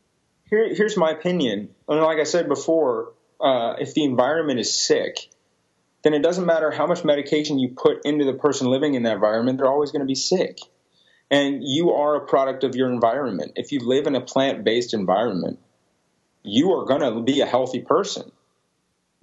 [0.48, 1.74] Here, here's my opinion.
[1.88, 5.28] And like I said before, uh, if the environment is sick,
[6.02, 9.14] then it doesn't matter how much medication you put into the person living in that
[9.14, 10.58] environment, they're always going to be sick.
[11.30, 13.52] And you are a product of your environment.
[13.56, 15.58] If you live in a plant based environment,
[16.42, 18.30] you are going to be a healthy person.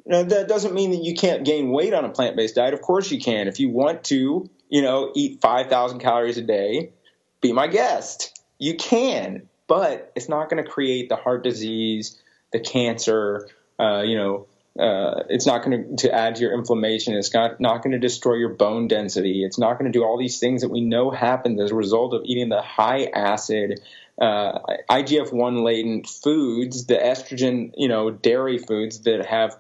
[0.06, 2.74] Now, that doesn't mean that you can't gain weight on a plant based diet.
[2.74, 3.48] Of course you can.
[3.48, 6.92] If you want to, you know, eat 5,000 calories a day,
[7.40, 8.38] be my guest.
[8.60, 13.48] You can, but it's not going to create the heart disease, the cancer,
[13.80, 14.48] uh, you know,
[14.80, 17.14] uh, it's not going to add to your inflammation.
[17.14, 19.44] It's not, not going to destroy your bone density.
[19.44, 22.14] It's not going to do all these things that we know happen as a result
[22.14, 23.82] of eating the high acid,
[24.20, 24.60] uh,
[24.90, 29.56] IGF 1 laden foods, the estrogen, you know, dairy foods that have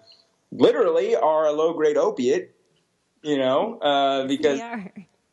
[0.52, 2.56] literally are a low grade opiate,
[3.22, 4.60] you know, uh, because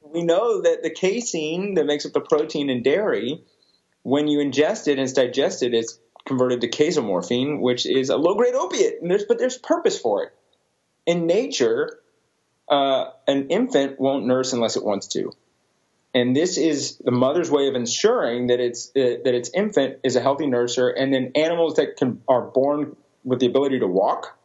[0.03, 3.43] we know that the casein that makes up the protein in dairy,
[4.03, 8.35] when you ingest it and it's digested, it's converted to casomorphin, which is a low
[8.35, 8.99] grade opiate.
[9.03, 10.33] There's, but there's purpose for it.
[11.07, 11.99] In nature,
[12.69, 15.33] uh, an infant won't nurse unless it wants to.
[16.13, 20.17] And this is the mother's way of ensuring that its uh, that its infant is
[20.17, 24.37] a healthy nurser, and then animals that can, are born with the ability to walk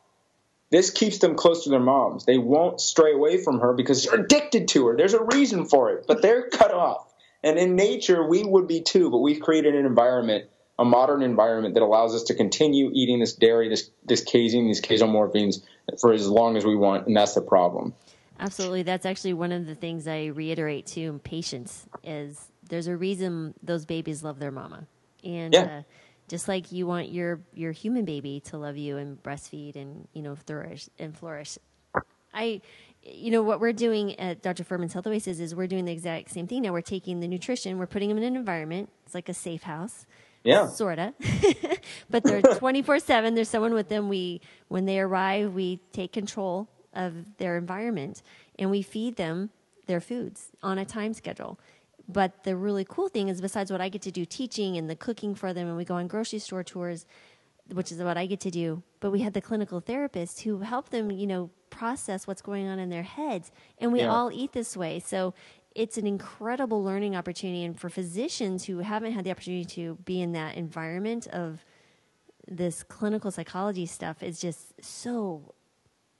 [0.72, 2.26] this keeps them close to their moms.
[2.26, 4.98] They won't stray away from her because they're addicted to her.
[4.98, 7.14] There's a reason for it, but they're cut off.
[7.44, 11.74] And in nature, we would be too, but we've created an environment, a modern environment
[11.76, 15.64] that allows us to continue eating this dairy, this this casein, these casomorphins
[16.00, 17.94] for as long as we want, and that's the problem.
[18.40, 18.84] Absolutely.
[18.84, 23.86] That's actually one of the things I reiterate to patients is there's a reason those
[23.86, 24.88] babies love their mama.
[25.24, 25.64] And Yeah.
[25.64, 25.82] uh,
[26.28, 30.22] just like you want your, your human baby to love you and breastfeed and, you
[30.22, 31.58] know, flourish and flourish.
[32.34, 32.62] I,
[33.04, 34.64] you know, what we're doing at Dr.
[34.64, 36.64] Fuhrman's Health Oasis is we're doing the exact same thing.
[36.64, 38.90] Now we're taking the nutrition, we're putting them in an environment.
[39.06, 40.06] It's like a safe house.
[40.46, 40.68] Yeah.
[40.68, 41.14] Sorta.
[42.10, 43.36] but they're 24 7.
[43.36, 44.08] There's someone with them.
[44.10, 48.22] We, when they arrive, we take control of their environment
[48.58, 49.50] and we feed them
[49.88, 51.60] their foods on a time schedule.
[52.08, 54.96] But the really cool thing is, besides what I get to do teaching and the
[54.96, 57.06] cooking for them, and we go on grocery store tours,
[57.74, 58.84] which is what I get to do.
[59.00, 62.78] But we had the clinical therapists who help them, you know, process what's going on
[62.80, 63.52] in their heads.
[63.80, 64.14] And we Yeah.
[64.14, 65.00] all eat this way.
[65.00, 65.34] So
[65.76, 67.64] it's an incredible learning opportunity.
[67.64, 71.66] And for physicians who haven't had the opportunity to be in that environment of
[72.48, 75.54] this clinical psychology stuff, is just so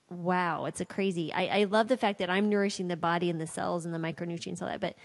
[0.10, 0.66] wow.
[0.66, 1.32] It's a crazy.
[1.34, 4.00] I, I love the fact that I'm nourishing the body and the cells and the
[4.00, 4.82] micronutrients, all that.
[4.82, 4.96] But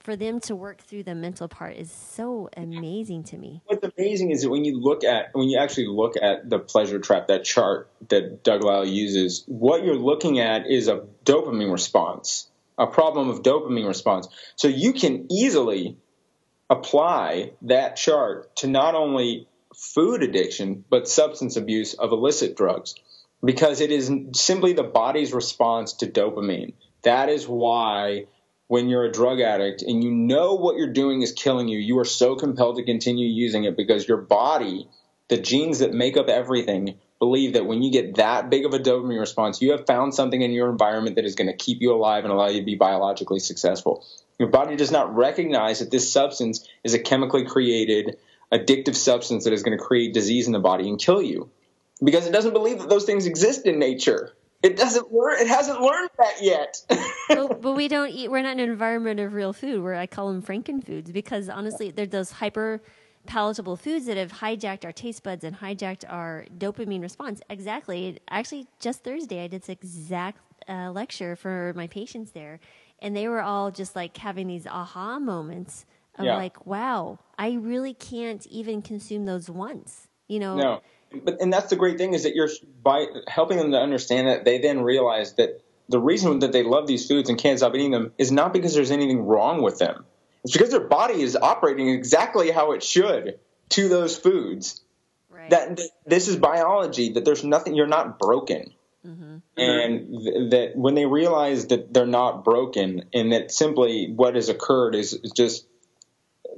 [0.00, 3.62] for them to work through the mental part is so amazing to me.
[3.64, 6.98] What's amazing is that when you look at when you actually look at the pleasure
[6.98, 12.48] trap, that chart that Doug Lisle uses, what you're looking at is a dopamine response,
[12.78, 14.28] a problem of dopamine response.
[14.56, 15.96] So you can easily
[16.70, 22.94] apply that chart to not only food addiction but substance abuse of illicit drugs
[23.44, 26.72] because it is simply the body's response to dopamine.
[27.02, 28.26] That is why
[28.66, 31.98] when you're a drug addict and you know what you're doing is killing you, you
[31.98, 34.88] are so compelled to continue using it because your body,
[35.28, 38.78] the genes that make up everything, believe that when you get that big of a
[38.78, 41.94] dopamine response, you have found something in your environment that is going to keep you
[41.94, 44.04] alive and allow you to be biologically successful.
[44.38, 48.18] Your body does not recognize that this substance is a chemically created
[48.52, 51.48] addictive substance that is going to create disease in the body and kill you
[52.02, 54.34] because it doesn't believe that those things exist in nature.
[54.62, 55.40] It doesn't learn.
[55.40, 56.82] It hasn't learned that yet.
[57.28, 58.30] but, but we don't eat.
[58.30, 59.82] We're not in an environment of real food.
[59.82, 62.82] Where I call them frankenfoods because honestly, they're those hyper
[63.26, 67.40] palatable foods that have hijacked our taste buds and hijacked our dopamine response.
[67.48, 68.18] Exactly.
[68.28, 72.60] Actually, just Thursday, I did this exact uh, lecture for my patients there,
[73.00, 75.84] and they were all just like having these aha moments
[76.18, 76.36] of Yeah.
[76.36, 80.56] like, "Wow, I really can't even consume those once." You know.
[80.56, 80.80] No,
[81.22, 82.48] but and that's the great thing is that you're
[82.82, 86.86] by helping them to understand that they then realize that the reason that they love
[86.86, 90.06] these foods and can't stop eating them is not because there's anything wrong with them.
[90.44, 93.38] It's because their body is operating exactly how it should
[93.70, 94.82] to those foods.
[95.30, 95.50] Right.
[95.50, 97.12] That this is biology.
[97.12, 97.74] That there's nothing.
[97.74, 98.72] You're not broken.
[99.06, 99.36] Mm-hmm.
[99.56, 104.48] And th- that when they realize that they're not broken, and that simply what has
[104.48, 105.66] occurred is, is just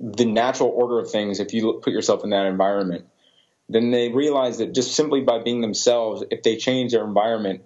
[0.00, 1.40] the natural order of things.
[1.40, 3.06] If you put yourself in that environment,
[3.68, 7.62] then they realize that just simply by being themselves, if they change their environment,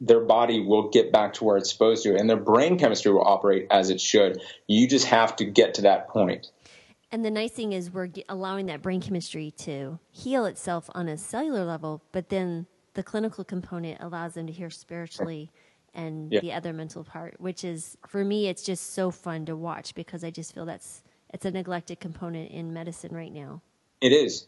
[0.00, 3.26] their body will get back to where it's supposed to, and their brain chemistry will
[3.26, 4.40] operate as it should.
[4.66, 6.50] You just have to get to that point.
[7.12, 11.18] And the nice thing is, we're allowing that brain chemistry to heal itself on a
[11.18, 15.50] cellular level, but then the clinical component allows them to hear spiritually
[15.94, 16.40] and yeah.
[16.40, 20.22] the other mental part, which is for me, it's just so fun to watch because
[20.22, 23.62] I just feel that's it's a neglected component in medicine right now.
[24.00, 24.46] It is.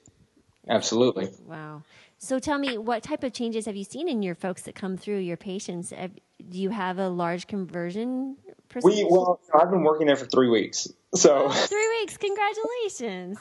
[0.68, 1.30] Absolutely.
[1.44, 1.82] Wow.
[2.22, 4.96] So tell me, what type of changes have you seen in your folks that come
[4.96, 5.88] through your patients?
[5.90, 8.36] Do you have a large conversion
[8.68, 9.06] percentage?
[9.06, 10.86] We well, I've been working there for three weeks.
[11.16, 12.16] So oh, three weeks.
[12.18, 13.38] Congratulations.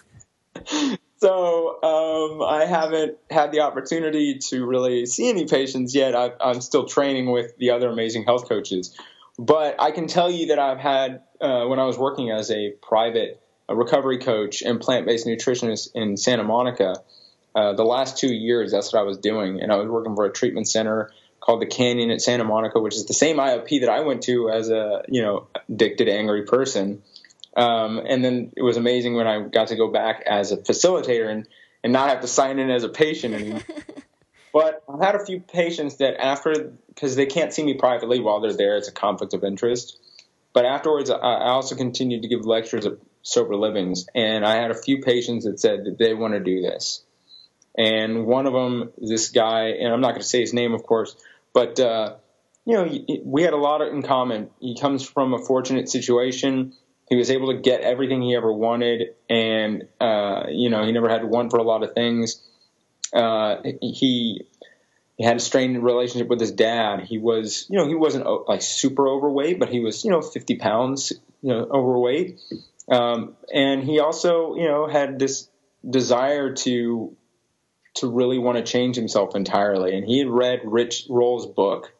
[1.17, 6.15] so um, I haven't had the opportunity to really see any patients yet.
[6.15, 8.97] i am still training with the other amazing health coaches,
[9.37, 12.71] but I can tell you that I've had uh, when I was working as a
[12.81, 16.95] private a recovery coach and plant-based nutritionist in Santa Monica.
[17.53, 20.25] Uh, the last two years, that's what I was doing, and I was working for
[20.25, 23.89] a treatment center called the Canyon at Santa Monica, which is the same IOP that
[23.89, 27.01] I went to as a you know addicted, angry person.
[27.57, 31.29] Um, and then it was amazing when I got to go back as a facilitator
[31.29, 31.47] and
[31.83, 33.61] and not have to sign in as a patient anymore.
[34.53, 38.39] but I've had a few patients that after because they can't see me privately while
[38.39, 39.99] they're there, it's a conflict of interest.
[40.53, 42.93] But afterwards, I also continued to give lectures at
[43.23, 46.61] sober livings, and I had a few patients that said that they want to do
[46.61, 47.03] this.
[47.81, 50.83] And one of them, this guy, and I'm not going to say his name, of
[50.83, 51.15] course,
[51.51, 52.17] but uh,
[52.63, 54.51] you know, we had a lot in common.
[54.59, 56.73] He comes from a fortunate situation.
[57.09, 61.09] He was able to get everything he ever wanted, and uh, you know, he never
[61.09, 62.47] had to want for a lot of things.
[63.11, 64.45] Uh, he
[65.17, 67.01] he had a strained relationship with his dad.
[67.01, 70.57] He was, you know, he wasn't like super overweight, but he was, you know, 50
[70.57, 72.39] pounds, you know, overweight.
[72.87, 75.49] Um, and he also, you know, had this
[75.87, 77.17] desire to
[77.95, 79.95] to really want to change himself entirely.
[79.95, 81.93] And he had read Rich Roll's book.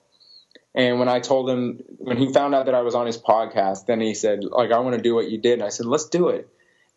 [0.74, 3.86] And when I told him, when he found out that I was on his podcast,
[3.88, 5.54] then he said, like, I want to do what you did.
[5.54, 6.48] And I said, let's do it.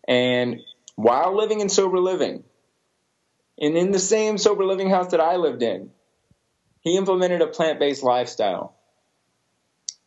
[0.07, 0.61] And
[0.95, 2.45] while living in sober living,
[3.59, 5.91] and in the same sober living house that I lived in,
[6.81, 8.77] he implemented a plant based lifestyle.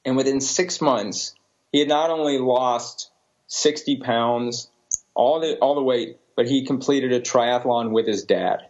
[0.05, 1.35] And within six months,
[1.71, 3.11] he had not only lost
[3.47, 4.69] 60 pounds,
[5.13, 8.66] all the, all the weight, but he completed a triathlon with his dad.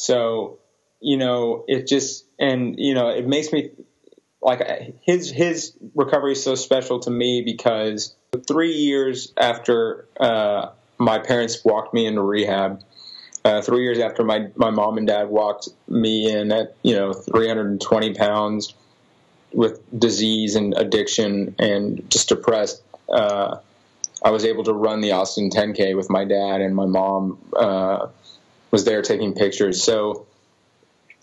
[0.00, 0.60] So,
[1.02, 3.70] you know, it just, and, you know, it makes me
[4.40, 4.62] like
[5.02, 8.16] his, his recovery is so special to me because
[8.48, 12.82] three years after, uh, my parents walked me into rehab,
[13.44, 17.12] uh, three years after my, my mom and dad walked me in at, you know,
[17.12, 18.72] 320 pounds
[19.52, 22.82] with disease and addiction and just depressed,
[23.12, 23.58] uh,
[24.22, 28.06] I was able to run the Austin 10K with my dad and my mom uh,
[28.70, 29.82] was there taking pictures.
[29.82, 30.26] So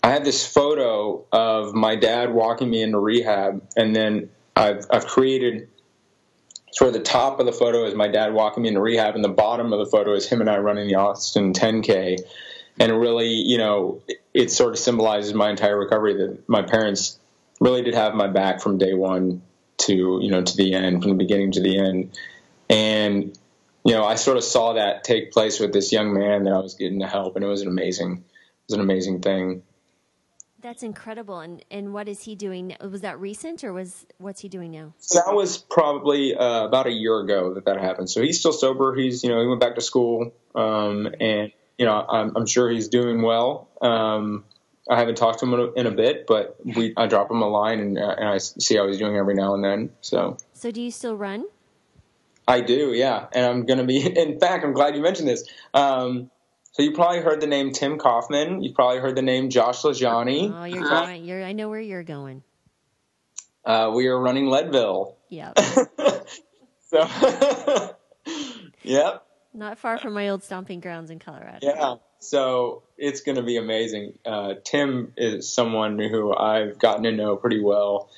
[0.02, 5.06] I had this photo of my dad walking me into rehab, and then I've, I've
[5.06, 5.68] created
[6.72, 9.24] sort of the top of the photo is my dad walking me into rehab, and
[9.24, 12.18] the bottom of the photo is him and I running the Austin 10K.
[12.80, 17.18] And really, you know, it, it sort of symbolizes my entire recovery that my parents
[17.60, 19.42] really did have my back from day one
[19.78, 22.16] to you know to the end, from the beginning to the end.
[22.70, 23.36] And
[23.88, 26.58] you know, I sort of saw that take place with this young man that I
[26.58, 29.62] was getting to help, and it was an amazing, it was an amazing thing.
[30.60, 31.40] That's incredible.
[31.40, 32.76] And and what is he doing?
[32.82, 34.92] Was that recent, or was what's he doing now?
[34.98, 38.10] So that was probably uh, about a year ago that that happened.
[38.10, 38.94] So he's still sober.
[38.94, 42.68] He's you know he went back to school, um, and you know I'm, I'm sure
[42.68, 43.68] he's doing well.
[43.80, 44.44] Um,
[44.90, 47.40] I haven't talked to him in a, in a, bit, but we I drop him
[47.40, 49.90] a line and, uh, and I see how he's doing every now and then.
[50.00, 50.38] So.
[50.54, 51.44] So do you still run?
[52.48, 54.00] I do, yeah, and I'm going to be.
[54.18, 55.46] In fact, I'm glad you mentioned this.
[55.74, 56.30] Um,
[56.72, 58.62] so you probably heard the name Tim Kaufman.
[58.62, 60.52] You've probably heard the name Josh LaJaunie.
[60.54, 61.24] Oh, you're going.
[61.24, 61.44] You're.
[61.44, 62.42] I know where you're going.
[63.64, 65.16] Uh, we are running Leadville.
[65.28, 65.58] Yep.
[66.86, 67.06] so.
[68.82, 69.26] yep.
[69.52, 71.58] Not far from my old stomping grounds in Colorado.
[71.60, 71.94] Yeah.
[72.20, 74.18] So it's going to be amazing.
[74.24, 78.08] Uh, Tim is someone who I've gotten to know pretty well.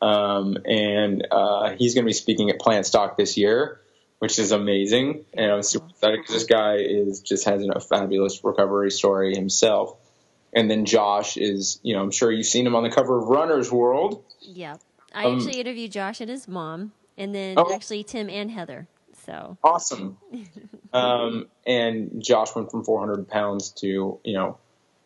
[0.00, 3.80] Um, and uh, he's going to be speaking at Plant Stock this year,
[4.18, 5.24] which is amazing.
[5.34, 9.96] And I'm super excited because this guy is just has a fabulous recovery story himself.
[10.52, 13.28] And then Josh is, you know, I'm sure you've seen him on the cover of
[13.28, 14.24] Runner's World.
[14.40, 14.76] Yeah,
[15.14, 18.88] I um, actually interviewed Josh and his mom, and then oh, actually Tim and Heather.
[19.26, 20.16] So awesome.
[20.92, 24.58] um, and Josh went from 400 pounds to, you know,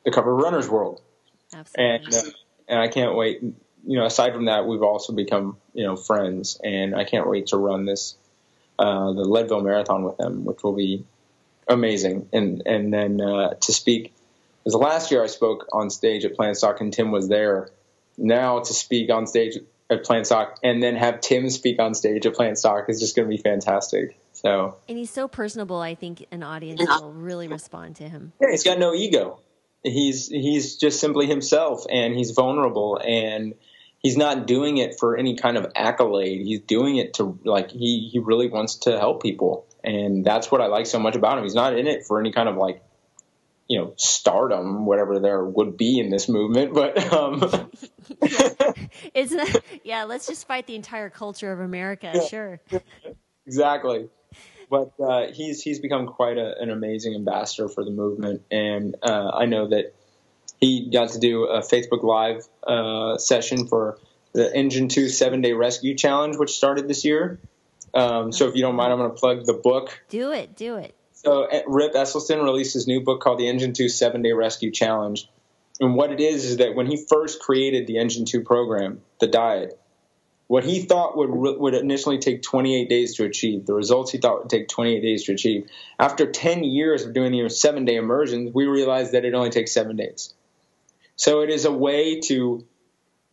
[0.05, 1.03] the cover of Runner's World.
[1.53, 1.85] Absolutely.
[1.85, 2.31] And uh,
[2.69, 3.43] and I can't wait
[3.87, 7.49] you know, aside from that, we've also become, you know, friends, and I can't wait
[7.49, 8.17] to run this,
[8.79, 11.05] uh, the Leadville Marathon with them, which will be
[11.69, 12.29] amazing.
[12.33, 14.13] And and then uh, to speak
[14.63, 17.71] Because last year I spoke on stage at Plantstock and Tim was there.
[18.17, 19.59] Now to speak on stage
[19.91, 23.37] at Plantstock and then have Tim speak on stage at Plantstock is just going to
[23.37, 24.17] be fantastic.
[24.33, 25.79] So and he's so personable.
[25.79, 28.33] I think an audience will really respond to him.
[28.41, 29.41] Yeah, he's got no ego.
[29.83, 33.55] He's he's just simply himself, and he's vulnerable, and
[34.05, 36.43] he's not doing it for any kind of accolade.
[36.43, 40.61] He's doing it to like he he really wants to help people, and that's what
[40.61, 41.45] I like so much about him.
[41.45, 42.85] He's not in it for any kind of like
[43.67, 47.71] you know stardom whatever there would be in this movement but um
[49.15, 49.49] it's not
[49.85, 52.27] yeah let's just fight the entire culture of america yeah.
[52.27, 52.61] sure
[53.47, 54.11] exactly
[54.69, 59.31] but uh, he's he's become quite a, an amazing ambassador for the movement and uh,
[59.35, 59.95] i know that
[60.65, 63.99] he got to do a facebook live uh, session for
[64.33, 67.39] the engine 2 seven day rescue challenge which started this year
[67.95, 70.77] um, so if you don't mind i'm going to plug the book do it do
[70.77, 70.95] it
[71.25, 75.27] so Rip Esselstyn released his new book called The Engine 2 Seven Day Rescue Challenge.
[75.81, 79.27] And what it is is that when he first created the Engine 2 program, the
[79.27, 79.81] diet,
[80.47, 84.41] what he thought would would initially take 28 days to achieve, the results he thought
[84.41, 85.67] would take 28 days to achieve.
[85.99, 89.73] After 10 years of doing the seven day immersions, we realized that it only takes
[89.73, 90.35] seven days.
[91.17, 92.67] So it is a way to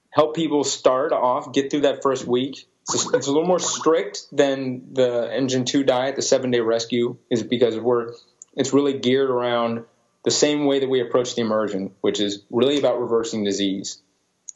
[0.10, 3.60] help people start off, get through that first week, it's a, it's a little more
[3.60, 6.16] strict than the Engine Two diet.
[6.16, 8.14] The seven day rescue is because we're
[8.56, 9.86] it's really geared around
[10.24, 14.00] the same way that we approach the immersion, which is really about reversing disease.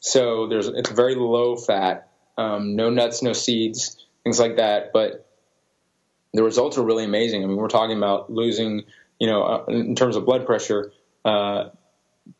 [0.00, 4.92] So there's it's very low fat, um, no nuts, no seeds, things like that.
[4.92, 5.26] But
[6.32, 7.42] the results are really amazing.
[7.42, 8.84] I mean, we're talking about losing,
[9.18, 10.92] you know, uh, in terms of blood pressure,
[11.24, 11.70] uh,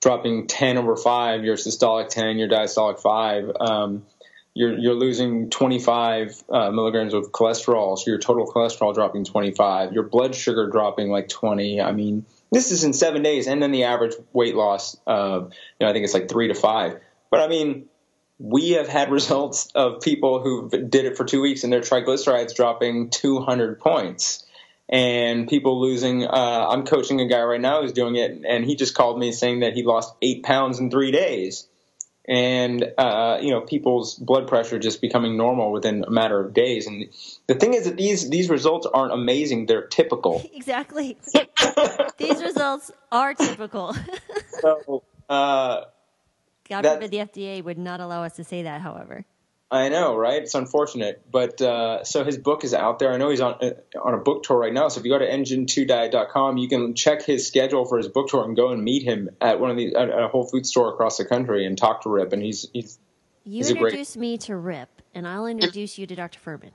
[0.01, 3.51] dropping 10 over 5, your systolic 10, your diastolic 5.
[3.61, 4.07] Um,
[4.55, 10.05] you're you're losing 25 uh, milligrams of cholesterol, so your total cholesterol dropping 25, your
[10.05, 11.83] blood sugar dropping like 20.
[11.83, 15.51] I mean, this is in seven days, and then the average weight loss, uh, you
[15.81, 16.99] know, I think it's like three to five.
[17.31, 17.87] But I mean,
[18.39, 22.55] we have had results of people who did it for two weeks and their triglycerides
[22.55, 24.46] dropping 200 points.
[24.89, 26.25] And people losing.
[26.25, 29.33] Uh, I'm coaching a guy right now who's doing it, and he just called me
[29.33, 31.67] saying that he lost eight pounds in three days
[32.29, 36.87] and uh, you know people's blood pressure just becoming normal within a matter of days.
[36.87, 37.09] And
[37.47, 40.43] the thing is that these these results aren't amazing; they're typical.
[40.57, 41.17] Exactly.
[42.19, 43.95] these results are typical.
[44.61, 45.83] so, uh,
[46.69, 48.81] God forbid the FDA would not allow us to say that.
[48.81, 49.25] However.
[49.69, 50.43] I know, right?
[50.43, 53.13] It's unfortunate, but uh, so his book is out there.
[53.13, 54.87] I know he's on uh, on a book tour right now.
[54.87, 58.45] So if you go to engine2diet.com, you can check his schedule for his book tour
[58.45, 61.17] and go and meet him at one of these at a Whole Food store across
[61.17, 62.33] the country and talk to Rip.
[62.33, 62.99] And he's he's
[63.43, 64.21] you he's introduce great...
[64.21, 66.39] me to Rip, and I'll introduce you to Dr.
[66.39, 66.71] Fuhrman.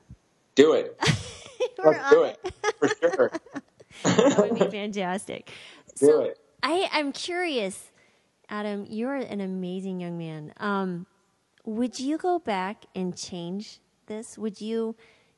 [0.55, 0.97] Do it.
[1.83, 3.31] Let's do it for sure.
[4.03, 5.49] that would be fantastic.
[5.97, 6.39] Do so it.
[6.61, 7.89] I I'm curious,
[8.49, 8.85] Adam.
[8.89, 10.53] You're an amazing young man.
[10.57, 11.05] Um,
[11.65, 14.37] would you go back and change this?
[14.37, 14.95] Would you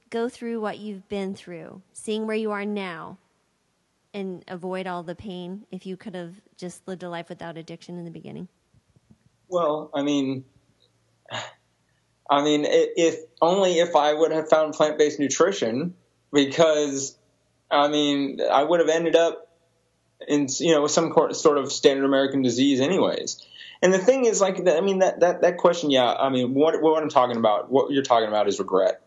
[0.10, 3.18] go through what you've been through, seeing where you are now,
[4.14, 7.98] and avoid all the pain if you could have just lived a life without addiction
[7.98, 8.48] in the beginning?
[9.48, 10.46] Well, I mean,
[12.30, 15.96] I mean, if only if I would have found plant-based nutrition,
[16.32, 17.18] because
[17.70, 19.50] I mean, I would have ended up
[20.28, 23.46] in you know some sort of standard American disease, anyways.
[23.84, 26.82] And the thing is, like, I mean, that, that, that question, yeah, I mean, what,
[26.82, 29.02] what I'm talking about, what you're talking about is regret.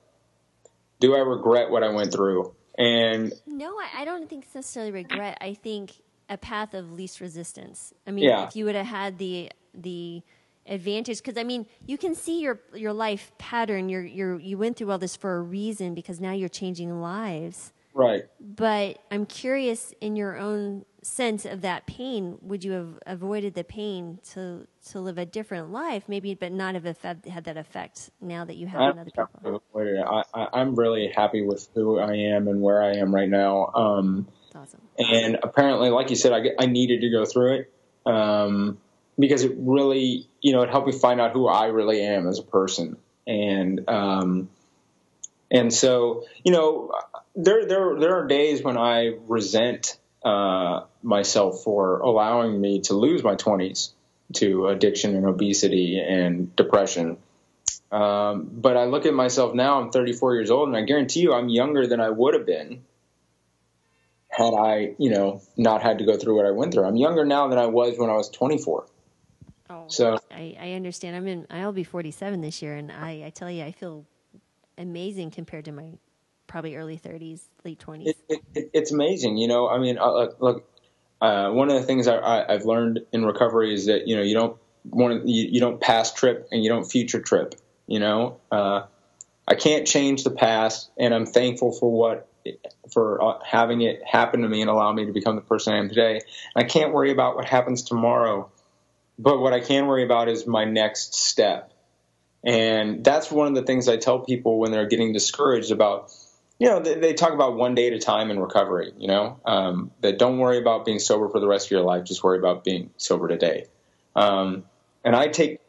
[1.01, 2.55] Do I regret what I went through?
[2.77, 5.39] And no, I, I don't think it's necessarily regret.
[5.41, 5.93] I think
[6.29, 7.95] a path of least resistance.
[8.07, 8.47] I mean, yeah.
[8.47, 10.23] if you would have had the, the,
[10.69, 13.89] advantage because I mean you can see your your life pattern.
[13.89, 17.73] You're you're you went through all this for a reason because now you're changing lives.
[17.97, 18.25] Right.
[18.39, 23.65] But I'm curious in your own sense of that pain, would you have avoided the
[23.65, 28.45] pain to to live a different life, maybe, but not have had that effect now
[28.45, 29.63] that you have I, another people?
[29.75, 33.73] I, I, am really happy with who I am and where I am right now.
[33.75, 34.83] Um, awesome.
[34.99, 37.73] And apparently, like you said, I, I needed to go through it
[38.05, 38.77] um,
[39.19, 42.41] because it really, you know, it helped me find out who I really am as
[42.41, 42.99] a person.
[43.27, 44.51] And um,
[45.51, 46.93] and so, you know,
[47.35, 53.23] there there there are days when I resent uh, myself for allowing me to lose
[53.23, 53.91] my 20s
[54.35, 57.19] to addiction and obesity and depression.
[57.93, 61.33] Um, but I look at myself now, I'm 34 years old, and I guarantee you
[61.33, 62.83] I'm younger than I would have been
[64.29, 66.85] had I, you know, not had to go through what I went through.
[66.85, 68.87] I'm younger now than I was when I was 24.
[69.71, 71.17] Oh, so I, I understand.
[71.17, 71.47] I'm in.
[71.51, 74.05] I'll be 47 this year, and I, I tell you, I feel
[74.79, 75.93] amazing compared to my
[76.47, 78.07] probably early 30s, late 20s.
[78.29, 79.69] It, it, it's amazing, you know.
[79.69, 80.69] I mean, uh, look,
[81.21, 84.35] uh, one of the things I, I've learned in recovery is that you know you
[84.35, 87.55] don't want you, you don't past trip and you don't future trip.
[87.87, 88.83] You know, uh,
[89.49, 92.29] I can't change the past, and I'm thankful for what
[92.93, 95.79] for uh, having it happen to me and allow me to become the person I
[95.79, 96.21] am today.
[96.55, 98.51] And I can't worry about what happens tomorrow,
[99.19, 101.73] but what I can worry about is my next step.
[102.45, 106.13] And that's one of the things I tell people when they're getting discouraged about.
[106.59, 108.93] You know, they, they talk about one day at a time in recovery.
[108.97, 112.05] You know, um, that don't worry about being sober for the rest of your life.
[112.05, 113.67] Just worry about being sober today.
[114.15, 114.65] Um,
[115.05, 115.61] and I take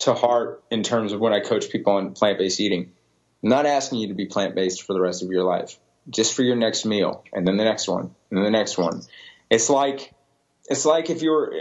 [0.00, 2.92] to heart in terms of when I coach people on plant based eating.
[3.42, 5.78] I'm not asking you to be plant based for the rest of your life,
[6.10, 9.02] just for your next meal, and then the next one, and then the next one.
[9.48, 10.12] It's like
[10.66, 11.52] it's like if you're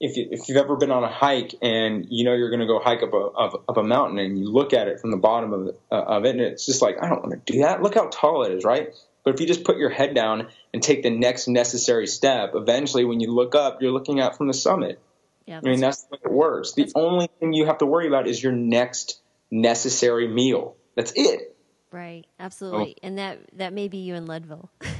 [0.00, 2.66] if you, if you've ever been on a hike and you know you're going to
[2.66, 5.16] go hike up a up, up, a mountain and you look at it from the
[5.16, 7.60] bottom of the, uh, of it and it's just like I don't want to do
[7.60, 7.82] that.
[7.82, 8.94] Look how tall it is, right?
[9.24, 13.06] But if you just put your head down and take the next necessary step, eventually
[13.06, 15.00] when you look up, you're looking out from the summit.
[15.46, 16.72] Yeah, I mean that's the way it works.
[16.72, 19.20] The only thing you have to worry about is your next
[19.50, 20.76] necessary meal.
[20.94, 21.56] That's it.
[21.90, 22.26] Right.
[22.38, 22.96] Absolutely.
[22.98, 23.06] Oh.
[23.06, 24.68] And that that may be you in Leadville.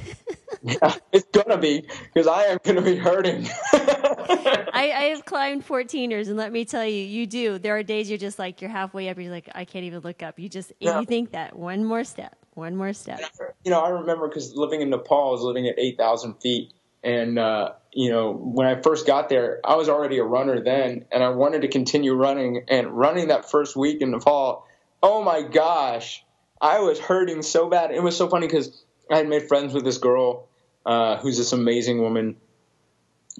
[0.65, 3.47] yeah, it's gonna be because I am gonna be hurting.
[3.73, 7.59] I, I have climbed 14ers, and let me tell you, you do.
[7.59, 10.23] There are days you're just like you're halfway up, you're like, I can't even look
[10.23, 10.39] up.
[10.39, 10.99] You just yeah.
[10.99, 13.19] you think that one more step, one more step.
[13.63, 17.37] You know, I remember because living in Nepal, I was living at 8,000 feet, and
[17.37, 21.23] uh, you know, when I first got there, I was already a runner then, and
[21.23, 22.65] I wanted to continue running.
[22.67, 24.65] And running that first week in Nepal,
[25.03, 26.25] oh my gosh,
[26.59, 27.91] I was hurting so bad.
[27.91, 30.47] It was so funny because I had made friends with this girl
[30.85, 32.35] uh, who's this amazing woman.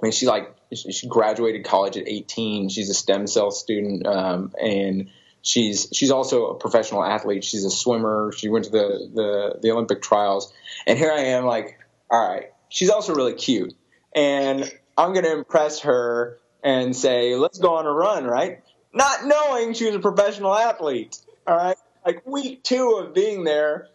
[0.01, 2.69] I mean, she like she graduated college at 18.
[2.69, 5.09] She's a stem cell student, um, and
[5.41, 7.43] she's she's also a professional athlete.
[7.43, 8.33] She's a swimmer.
[8.35, 10.53] She went to the the, the Olympic trials,
[10.85, 11.79] and here I am, like,
[12.09, 12.51] all right.
[12.69, 13.73] She's also really cute,
[14.13, 18.63] and I'm gonna impress her and say, let's go on a run, right?
[18.91, 21.17] Not knowing she was a professional athlete.
[21.45, 21.77] All right.
[22.03, 23.89] Like week two of being there,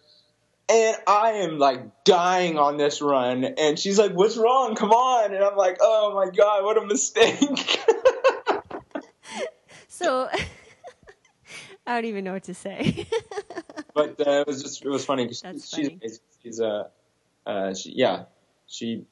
[0.70, 3.44] and I am like dying on this run.
[3.44, 4.76] And she's like, What's wrong?
[4.76, 5.34] Come on.
[5.34, 7.80] And I'm like, Oh my God, what a mistake.
[9.88, 10.28] so
[11.86, 13.06] I don't even know what to say.
[13.94, 15.40] but uh, it was just, it was funny because
[15.74, 16.84] she's, she's, she's, uh,
[17.46, 18.24] uh, she, yeah,
[18.66, 19.04] she,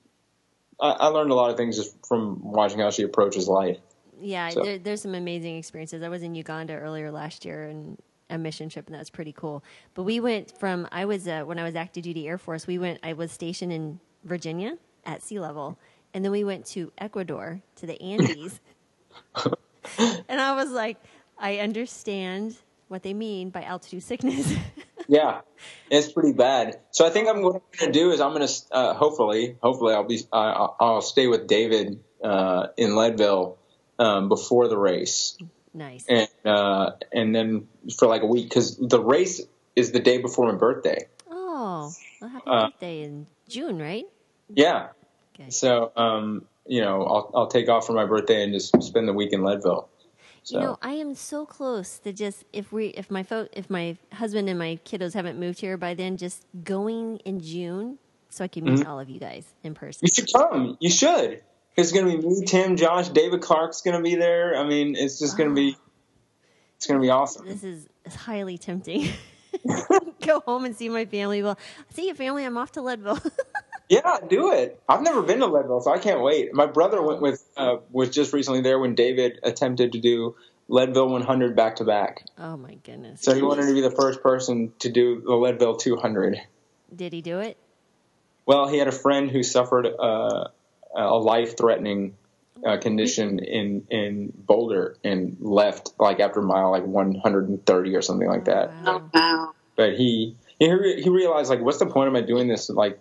[0.81, 3.79] I, I learned a lot of things just from watching how she approaches life.
[4.21, 4.63] Yeah, so.
[4.63, 6.03] there, there's some amazing experiences.
[6.03, 7.99] I was in Uganda earlier last year, and
[8.31, 9.63] a mission trip, and that was pretty cool.
[9.95, 12.67] But we went from I was uh, when I was active duty Air Force.
[12.67, 13.01] We went.
[13.03, 15.79] I was stationed in Virginia at sea level,
[16.15, 18.61] and then we went to Ecuador to the Andes.
[20.29, 20.97] and I was like,
[21.39, 22.57] I understand
[22.89, 24.53] what they mean by altitude sickness.
[25.09, 25.41] yeah,
[25.91, 26.81] it's pretty bad.
[26.91, 29.57] So I think I'm what I'm going to do is I'm going to uh, hopefully,
[29.63, 33.59] hopefully I'll be uh, I'll stay with David uh, in Leadville
[33.99, 35.37] um, before the race.
[35.79, 36.05] Nice.
[36.09, 39.41] And uh, and then for like a week because the race
[39.77, 41.07] is the day before my birthday.
[41.31, 44.05] Oh, well, happy uh, birthday in June, right?
[44.49, 44.89] Yeah.
[45.35, 45.51] Okay.
[45.51, 49.13] So um, you know, I'll I'll take off for my birthday and just spend the
[49.13, 49.89] week in Leadville.
[50.43, 50.59] So.
[50.59, 53.97] You know, I am so close to just if we if my fo- if my
[54.13, 57.99] husband and my kiddos haven't moved here by then, just going in June
[58.31, 58.91] so I can meet mm-hmm.
[58.91, 60.01] all of you guys in person.
[60.03, 60.77] You should come.
[60.81, 61.43] You should.
[61.79, 64.57] It's going to be me, Tim, Josh, David Clark's going to be there.
[64.57, 65.77] I mean, it's just going to be,
[66.77, 67.47] it's going to be awesome.
[67.47, 67.87] This is
[68.17, 69.09] highly tempting.
[70.27, 71.41] Go home and see my family.
[71.41, 71.57] Well,
[71.91, 72.45] see your family.
[72.45, 73.21] I'm off to Leadville.
[73.89, 74.83] yeah, do it.
[74.89, 76.53] I've never been to Leadville, so I can't wait.
[76.53, 80.35] My brother went with uh, was just recently there when David attempted to do
[80.67, 82.25] Leadville 100 back to back.
[82.39, 83.23] Oh my goodness!
[83.23, 86.41] So he wanted to be the first person to do the Leadville 200.
[86.95, 87.57] Did he do it?
[88.47, 90.49] Well, he had a friend who suffered uh,
[91.03, 92.17] a life threatening
[92.67, 98.47] uh, condition in in Boulder and left like after mile like 130 or something like
[98.47, 98.71] that.
[98.85, 99.53] Oh, wow.
[99.77, 100.67] But he he
[101.03, 103.01] he realized like what's the point of my doing this like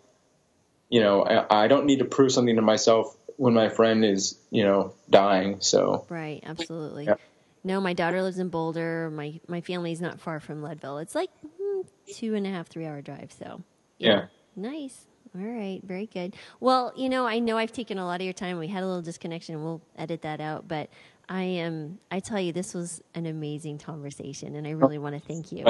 [0.89, 4.37] you know I, I don't need to prove something to myself when my friend is
[4.51, 7.15] you know dying so right absolutely yeah.
[7.63, 11.29] no my daughter lives in Boulder my my family's not far from Leadville it's like
[11.43, 13.63] mm, two and a half three hour drive so
[13.97, 14.09] yeah.
[14.09, 14.25] yeah.
[14.55, 16.35] nice all right, very good.
[16.59, 18.57] Well, you know, I know I've taken a lot of your time.
[18.57, 19.63] We had a little disconnection.
[19.63, 20.89] We'll edit that out, but
[21.29, 21.99] I am.
[22.11, 25.65] I tell you, this was an amazing conversation, and I really want to thank you.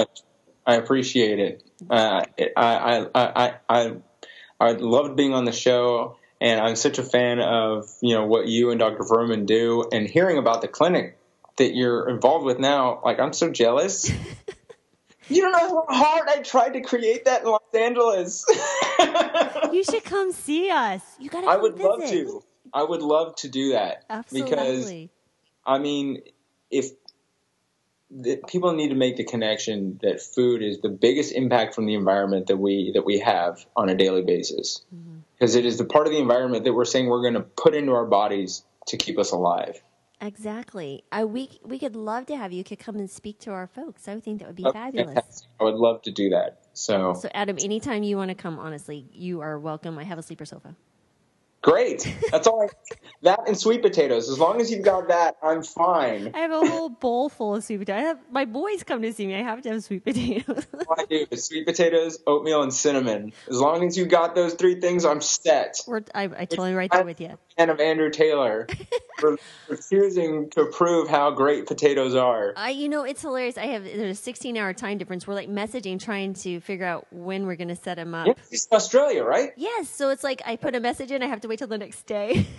[0.65, 1.63] I appreciate it.
[1.89, 2.23] Uh,
[2.57, 3.93] I, I, I, I,
[4.59, 8.47] I loved being on the show, and I'm such a fan of you know what
[8.47, 9.03] you and Dr.
[9.03, 11.17] Fuhrman do, and hearing about the clinic
[11.57, 13.01] that you're involved with now.
[13.03, 14.11] Like, I'm so jealous.
[15.29, 17.43] You don't know how hard I tried to create that
[17.75, 18.45] Angeles.
[19.71, 21.01] you should come see us.
[21.19, 21.47] You gotta.
[21.47, 21.87] I would visit.
[21.87, 22.43] love to.
[22.73, 24.49] I would love to do that Absolutely.
[24.49, 25.07] because
[25.65, 26.21] I mean,
[26.69, 26.91] if
[28.09, 31.93] the, people need to make the connection that food is the biggest impact from the
[31.93, 35.17] environment that we that we have on a daily basis, mm-hmm.
[35.33, 37.91] because is the part of the environment that we're saying we're going to put into
[37.91, 39.81] our bodies to keep us alive.
[40.19, 41.03] Exactly.
[41.11, 44.07] I we we could love to have you could come and speak to our folks.
[44.07, 45.47] I would think that would be Oh, fabulous.
[45.59, 46.59] I would love to do that.
[46.73, 49.97] So, So Adam, anytime you want to come, honestly, you are welcome.
[49.97, 50.75] I have a sleeper sofa.
[51.61, 52.11] great.
[52.31, 52.63] That's all.
[52.63, 52.67] I,
[53.23, 54.29] that and sweet potatoes.
[54.29, 56.31] As long as you've got that, I'm fine.
[56.33, 58.01] I have a whole bowl full of sweet potatoes.
[58.03, 59.35] I have my boys come to see me.
[59.35, 60.65] I have to have sweet potatoes.
[60.73, 63.33] All oh, I do sweet potatoes, oatmeal, and cinnamon.
[63.49, 65.81] As long as you've got those three things, I'm set.
[65.87, 67.37] We're, I, I totally right there with you.
[67.57, 68.67] Fan of Andrew Taylor
[69.19, 72.53] for refusing to prove how great potatoes are.
[72.55, 73.57] I, you know, it's hilarious.
[73.57, 75.27] I have there's a 16 hour time difference.
[75.27, 78.27] We're like messaging, trying to figure out when we're going to set him up.
[78.27, 78.35] In
[78.71, 79.51] Australia, right?
[79.57, 81.77] Yes, so it's like I put a message in, I have to wait till the
[81.77, 82.47] next day.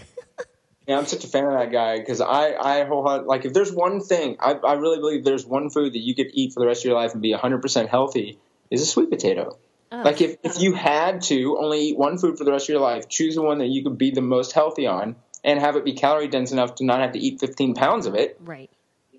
[0.86, 3.70] Yeah, I'm such a fan of that guy because I, I wholeheart- like if there's
[3.70, 6.66] one thing I, I really believe there's one food that you could eat for the
[6.66, 8.38] rest of your life and be 100% healthy
[8.70, 9.58] is a sweet potato.
[9.90, 10.02] Oh.
[10.02, 10.60] Like if, if oh.
[10.60, 13.42] you had to only eat one food for the rest of your life, choose the
[13.42, 16.52] one that you could be the most healthy on and have it be calorie dense
[16.52, 18.70] enough to not have to eat 15 pounds of it, right,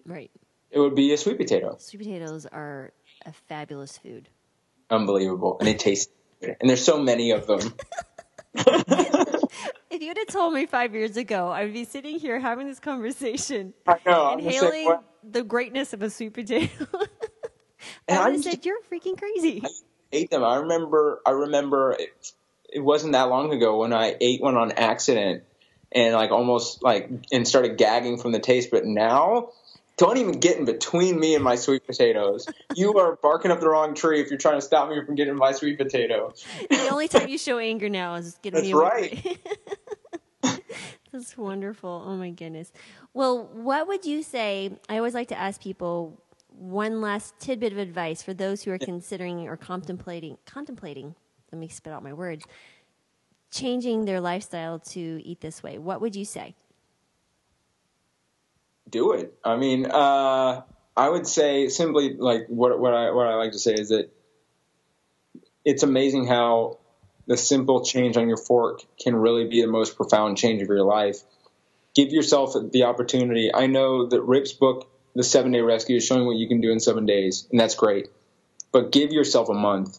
[0.06, 0.30] right.
[0.70, 1.78] it would be a sweet potato.
[1.80, 2.92] Sweet potatoes are
[3.26, 4.30] a fabulous food.
[4.90, 5.58] Unbelievable.
[5.60, 6.56] And it tastes good.
[6.60, 7.74] And there's so many of them.
[9.90, 12.80] If you'd have told me five years ago, I would be sitting here having this
[12.80, 13.96] conversation, know.
[14.06, 16.86] I'm the same inhaling the greatness of a sweet potato.
[18.10, 19.64] And I I would have said, "You're freaking crazy."
[20.12, 20.44] Ate them.
[20.44, 21.22] I remember.
[21.26, 21.96] I remember.
[22.00, 22.34] It,
[22.72, 25.44] it wasn't that long ago when I ate one on accident
[25.92, 28.70] and like almost like and started gagging from the taste.
[28.72, 29.50] But now,
[29.98, 32.48] don't even get in between me and my sweet potatoes.
[32.76, 35.36] You are barking up the wrong tree if you're trying to stop me from getting
[35.36, 36.34] my sweet potato.
[36.70, 39.40] the only time you show anger now is getting That's me right.
[41.12, 42.04] That's wonderful.
[42.06, 42.72] Oh my goodness.
[43.14, 44.78] Well, what would you say?
[44.88, 46.22] I always like to ask people
[46.60, 51.16] one last tidbit of advice for those who are considering or contemplating contemplating.
[51.52, 52.46] Let me spit out my words.
[53.52, 55.80] Changing their lifestyle to eat this way.
[55.80, 56.56] What would you say?
[58.90, 59.34] do it.
[59.44, 60.62] I mean, uh,
[60.96, 64.12] I would say simply like what what I what I like to say is that
[65.64, 66.80] it's amazing how
[67.28, 70.84] the simple change on your fork can really be the most profound change of your
[70.84, 71.22] life.
[71.96, 73.54] Give yourself the opportunity.
[73.54, 76.72] I know that Rip's book, The Seven Day Rescue, is showing what you can do
[76.72, 78.08] in seven days, and that's great.
[78.72, 79.98] But give yourself a month.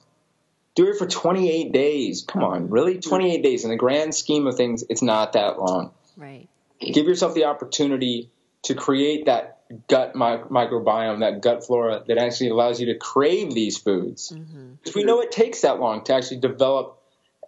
[0.76, 2.22] Do it for 28 days.
[2.22, 3.00] Come on, really?
[3.00, 3.64] 28 days.
[3.64, 6.48] In the grand scheme of things, it's not that long Right.
[6.80, 8.30] give yourself the opportunity
[8.62, 9.58] to create that
[9.88, 14.30] gut mi- microbiome, that gut flora that actually allows you to crave these foods.
[14.30, 14.74] Mm-hmm.
[14.74, 16.98] Because we know it takes that long to actually develop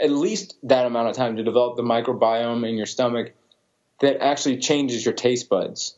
[0.00, 3.32] at least that amount of time to develop the microbiome in your stomach
[4.00, 5.96] that actually changes your taste buds.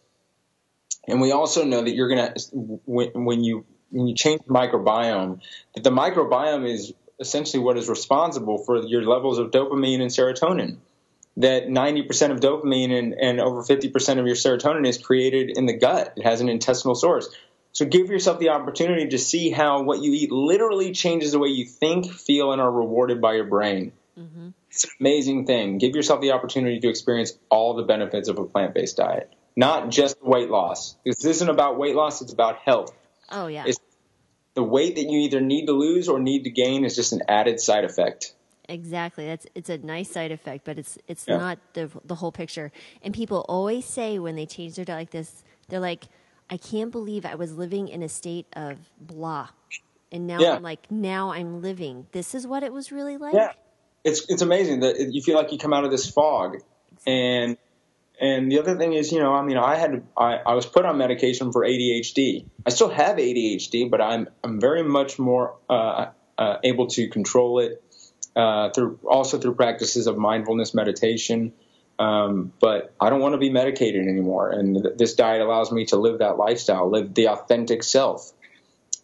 [1.06, 5.40] And we also know that you're gonna when, when you when you change the microbiome,
[5.74, 10.78] that the microbiome is essentially what is responsible for your levels of dopamine and serotonin
[11.36, 15.76] that 90% of dopamine and, and over 50% of your serotonin is created in the
[15.76, 16.14] gut.
[16.16, 17.28] It has an intestinal source.
[17.72, 21.48] So give yourself the opportunity to see how what you eat literally changes the way
[21.48, 23.92] you think, feel, and are rewarded by your brain.
[24.16, 24.50] Mm-hmm.
[24.70, 25.78] It's an amazing thing.
[25.78, 29.90] Give yourself the opportunity to experience all the benefits of a plant based diet, not
[29.90, 30.96] just weight loss.
[31.04, 32.92] This isn't about weight loss, it's about health.
[33.30, 33.62] Oh yeah.
[33.62, 33.78] It's-
[34.54, 37.22] The weight that you either need to lose or need to gain is just an
[37.28, 38.34] added side effect.
[38.68, 39.26] Exactly.
[39.26, 41.38] That's it's a nice side effect, but it's it's Yeah.
[41.38, 42.70] not the the whole picture.
[43.02, 46.04] And people always say when they change their diet like this, they're like,
[46.48, 49.48] "I can't believe I was living in a state of blah,
[50.12, 50.54] and now Yeah.
[50.54, 52.06] I'm like, now I'm living.
[52.12, 53.52] This is what it was really like." Yeah,
[54.04, 56.62] it's it's amazing that you feel like you come out of this fog,
[57.06, 57.58] and
[58.20, 60.84] and the other thing is, you know, I mean, I had I, I was put
[60.84, 62.46] on medication for ADHD.
[62.64, 66.06] I still have ADHD, but I'm I'm very much more uh,
[66.38, 67.82] uh, able to control it
[68.36, 71.52] uh, through also through practices of mindfulness meditation.
[71.98, 75.86] Um, but I don't want to be medicated anymore, and th- this diet allows me
[75.86, 78.32] to live that lifestyle, live the authentic self.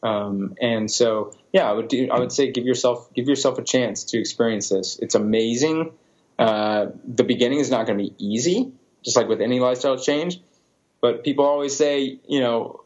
[0.02, 2.08] Um, and so, yeah, I would do.
[2.10, 4.98] I would say give yourself give yourself a chance to experience this.
[5.00, 5.92] It's amazing.
[6.38, 8.72] Uh, the beginning is not going to be easy,
[9.04, 10.40] just like with any lifestyle change.
[11.00, 12.84] But people always say, you know,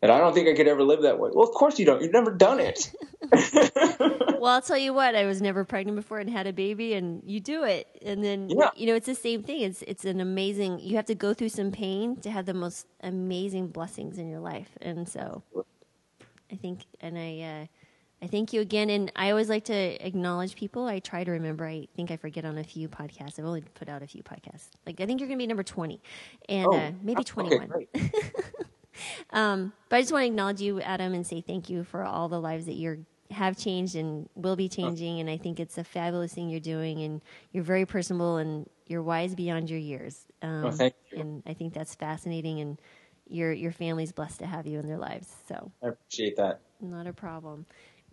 [0.00, 1.30] that I don't think I could ever live that way.
[1.32, 2.02] Well, of course you don't.
[2.02, 2.92] You've never done it.
[4.42, 7.22] Well, I'll tell you what, I was never pregnant before and had a baby and
[7.24, 7.86] you do it.
[8.04, 8.70] And then Yeah.
[8.74, 9.60] you know, it's the same thing.
[9.60, 12.88] It's it's an amazing you have to go through some pain to have the most
[13.04, 14.70] amazing blessings in your life.
[14.80, 15.44] And so
[16.50, 17.66] I think and I uh
[18.22, 18.88] I thank you again.
[18.88, 19.74] And I always like to
[20.06, 20.86] acknowledge people.
[20.86, 21.66] I try to remember.
[21.66, 23.38] I think I forget on a few podcasts.
[23.38, 24.68] I've only put out a few podcasts.
[24.86, 26.00] Like, I think you're going to be number 20
[26.48, 27.66] and Oh, uh, maybe 21.
[27.66, 27.88] great.
[29.30, 32.28] um, but I just want to acknowledge you, Adam, and say thank you for all
[32.28, 32.98] the lives that you're
[33.32, 35.18] have changed and will be changing.
[35.18, 37.02] And I think it's a fabulous thing you're doing.
[37.02, 40.26] And you're very personable and you're wise beyond your years.
[40.42, 41.20] Um, Well, thank you.
[41.20, 42.60] And I think that's fascinating.
[42.60, 42.78] And
[43.26, 45.28] your your family's blessed to have you in their lives.
[45.48, 45.72] So.
[45.82, 46.60] I appreciate that.
[46.80, 47.64] Not a problem.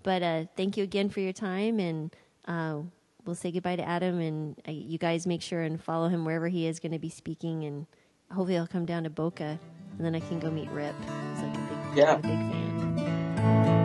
[0.03, 2.15] But uh, thank you again for your time, and
[2.45, 2.79] uh,
[3.25, 4.19] we'll say goodbye to Adam.
[4.19, 7.09] And uh, you guys make sure and follow him wherever he is going to be
[7.09, 7.85] speaking, and
[8.29, 9.59] hopefully he'll come down to Boca,
[9.97, 10.95] and then I can go meet Rip.
[11.33, 12.13] He's like big, Yeah.
[12.13, 13.78] a big fan.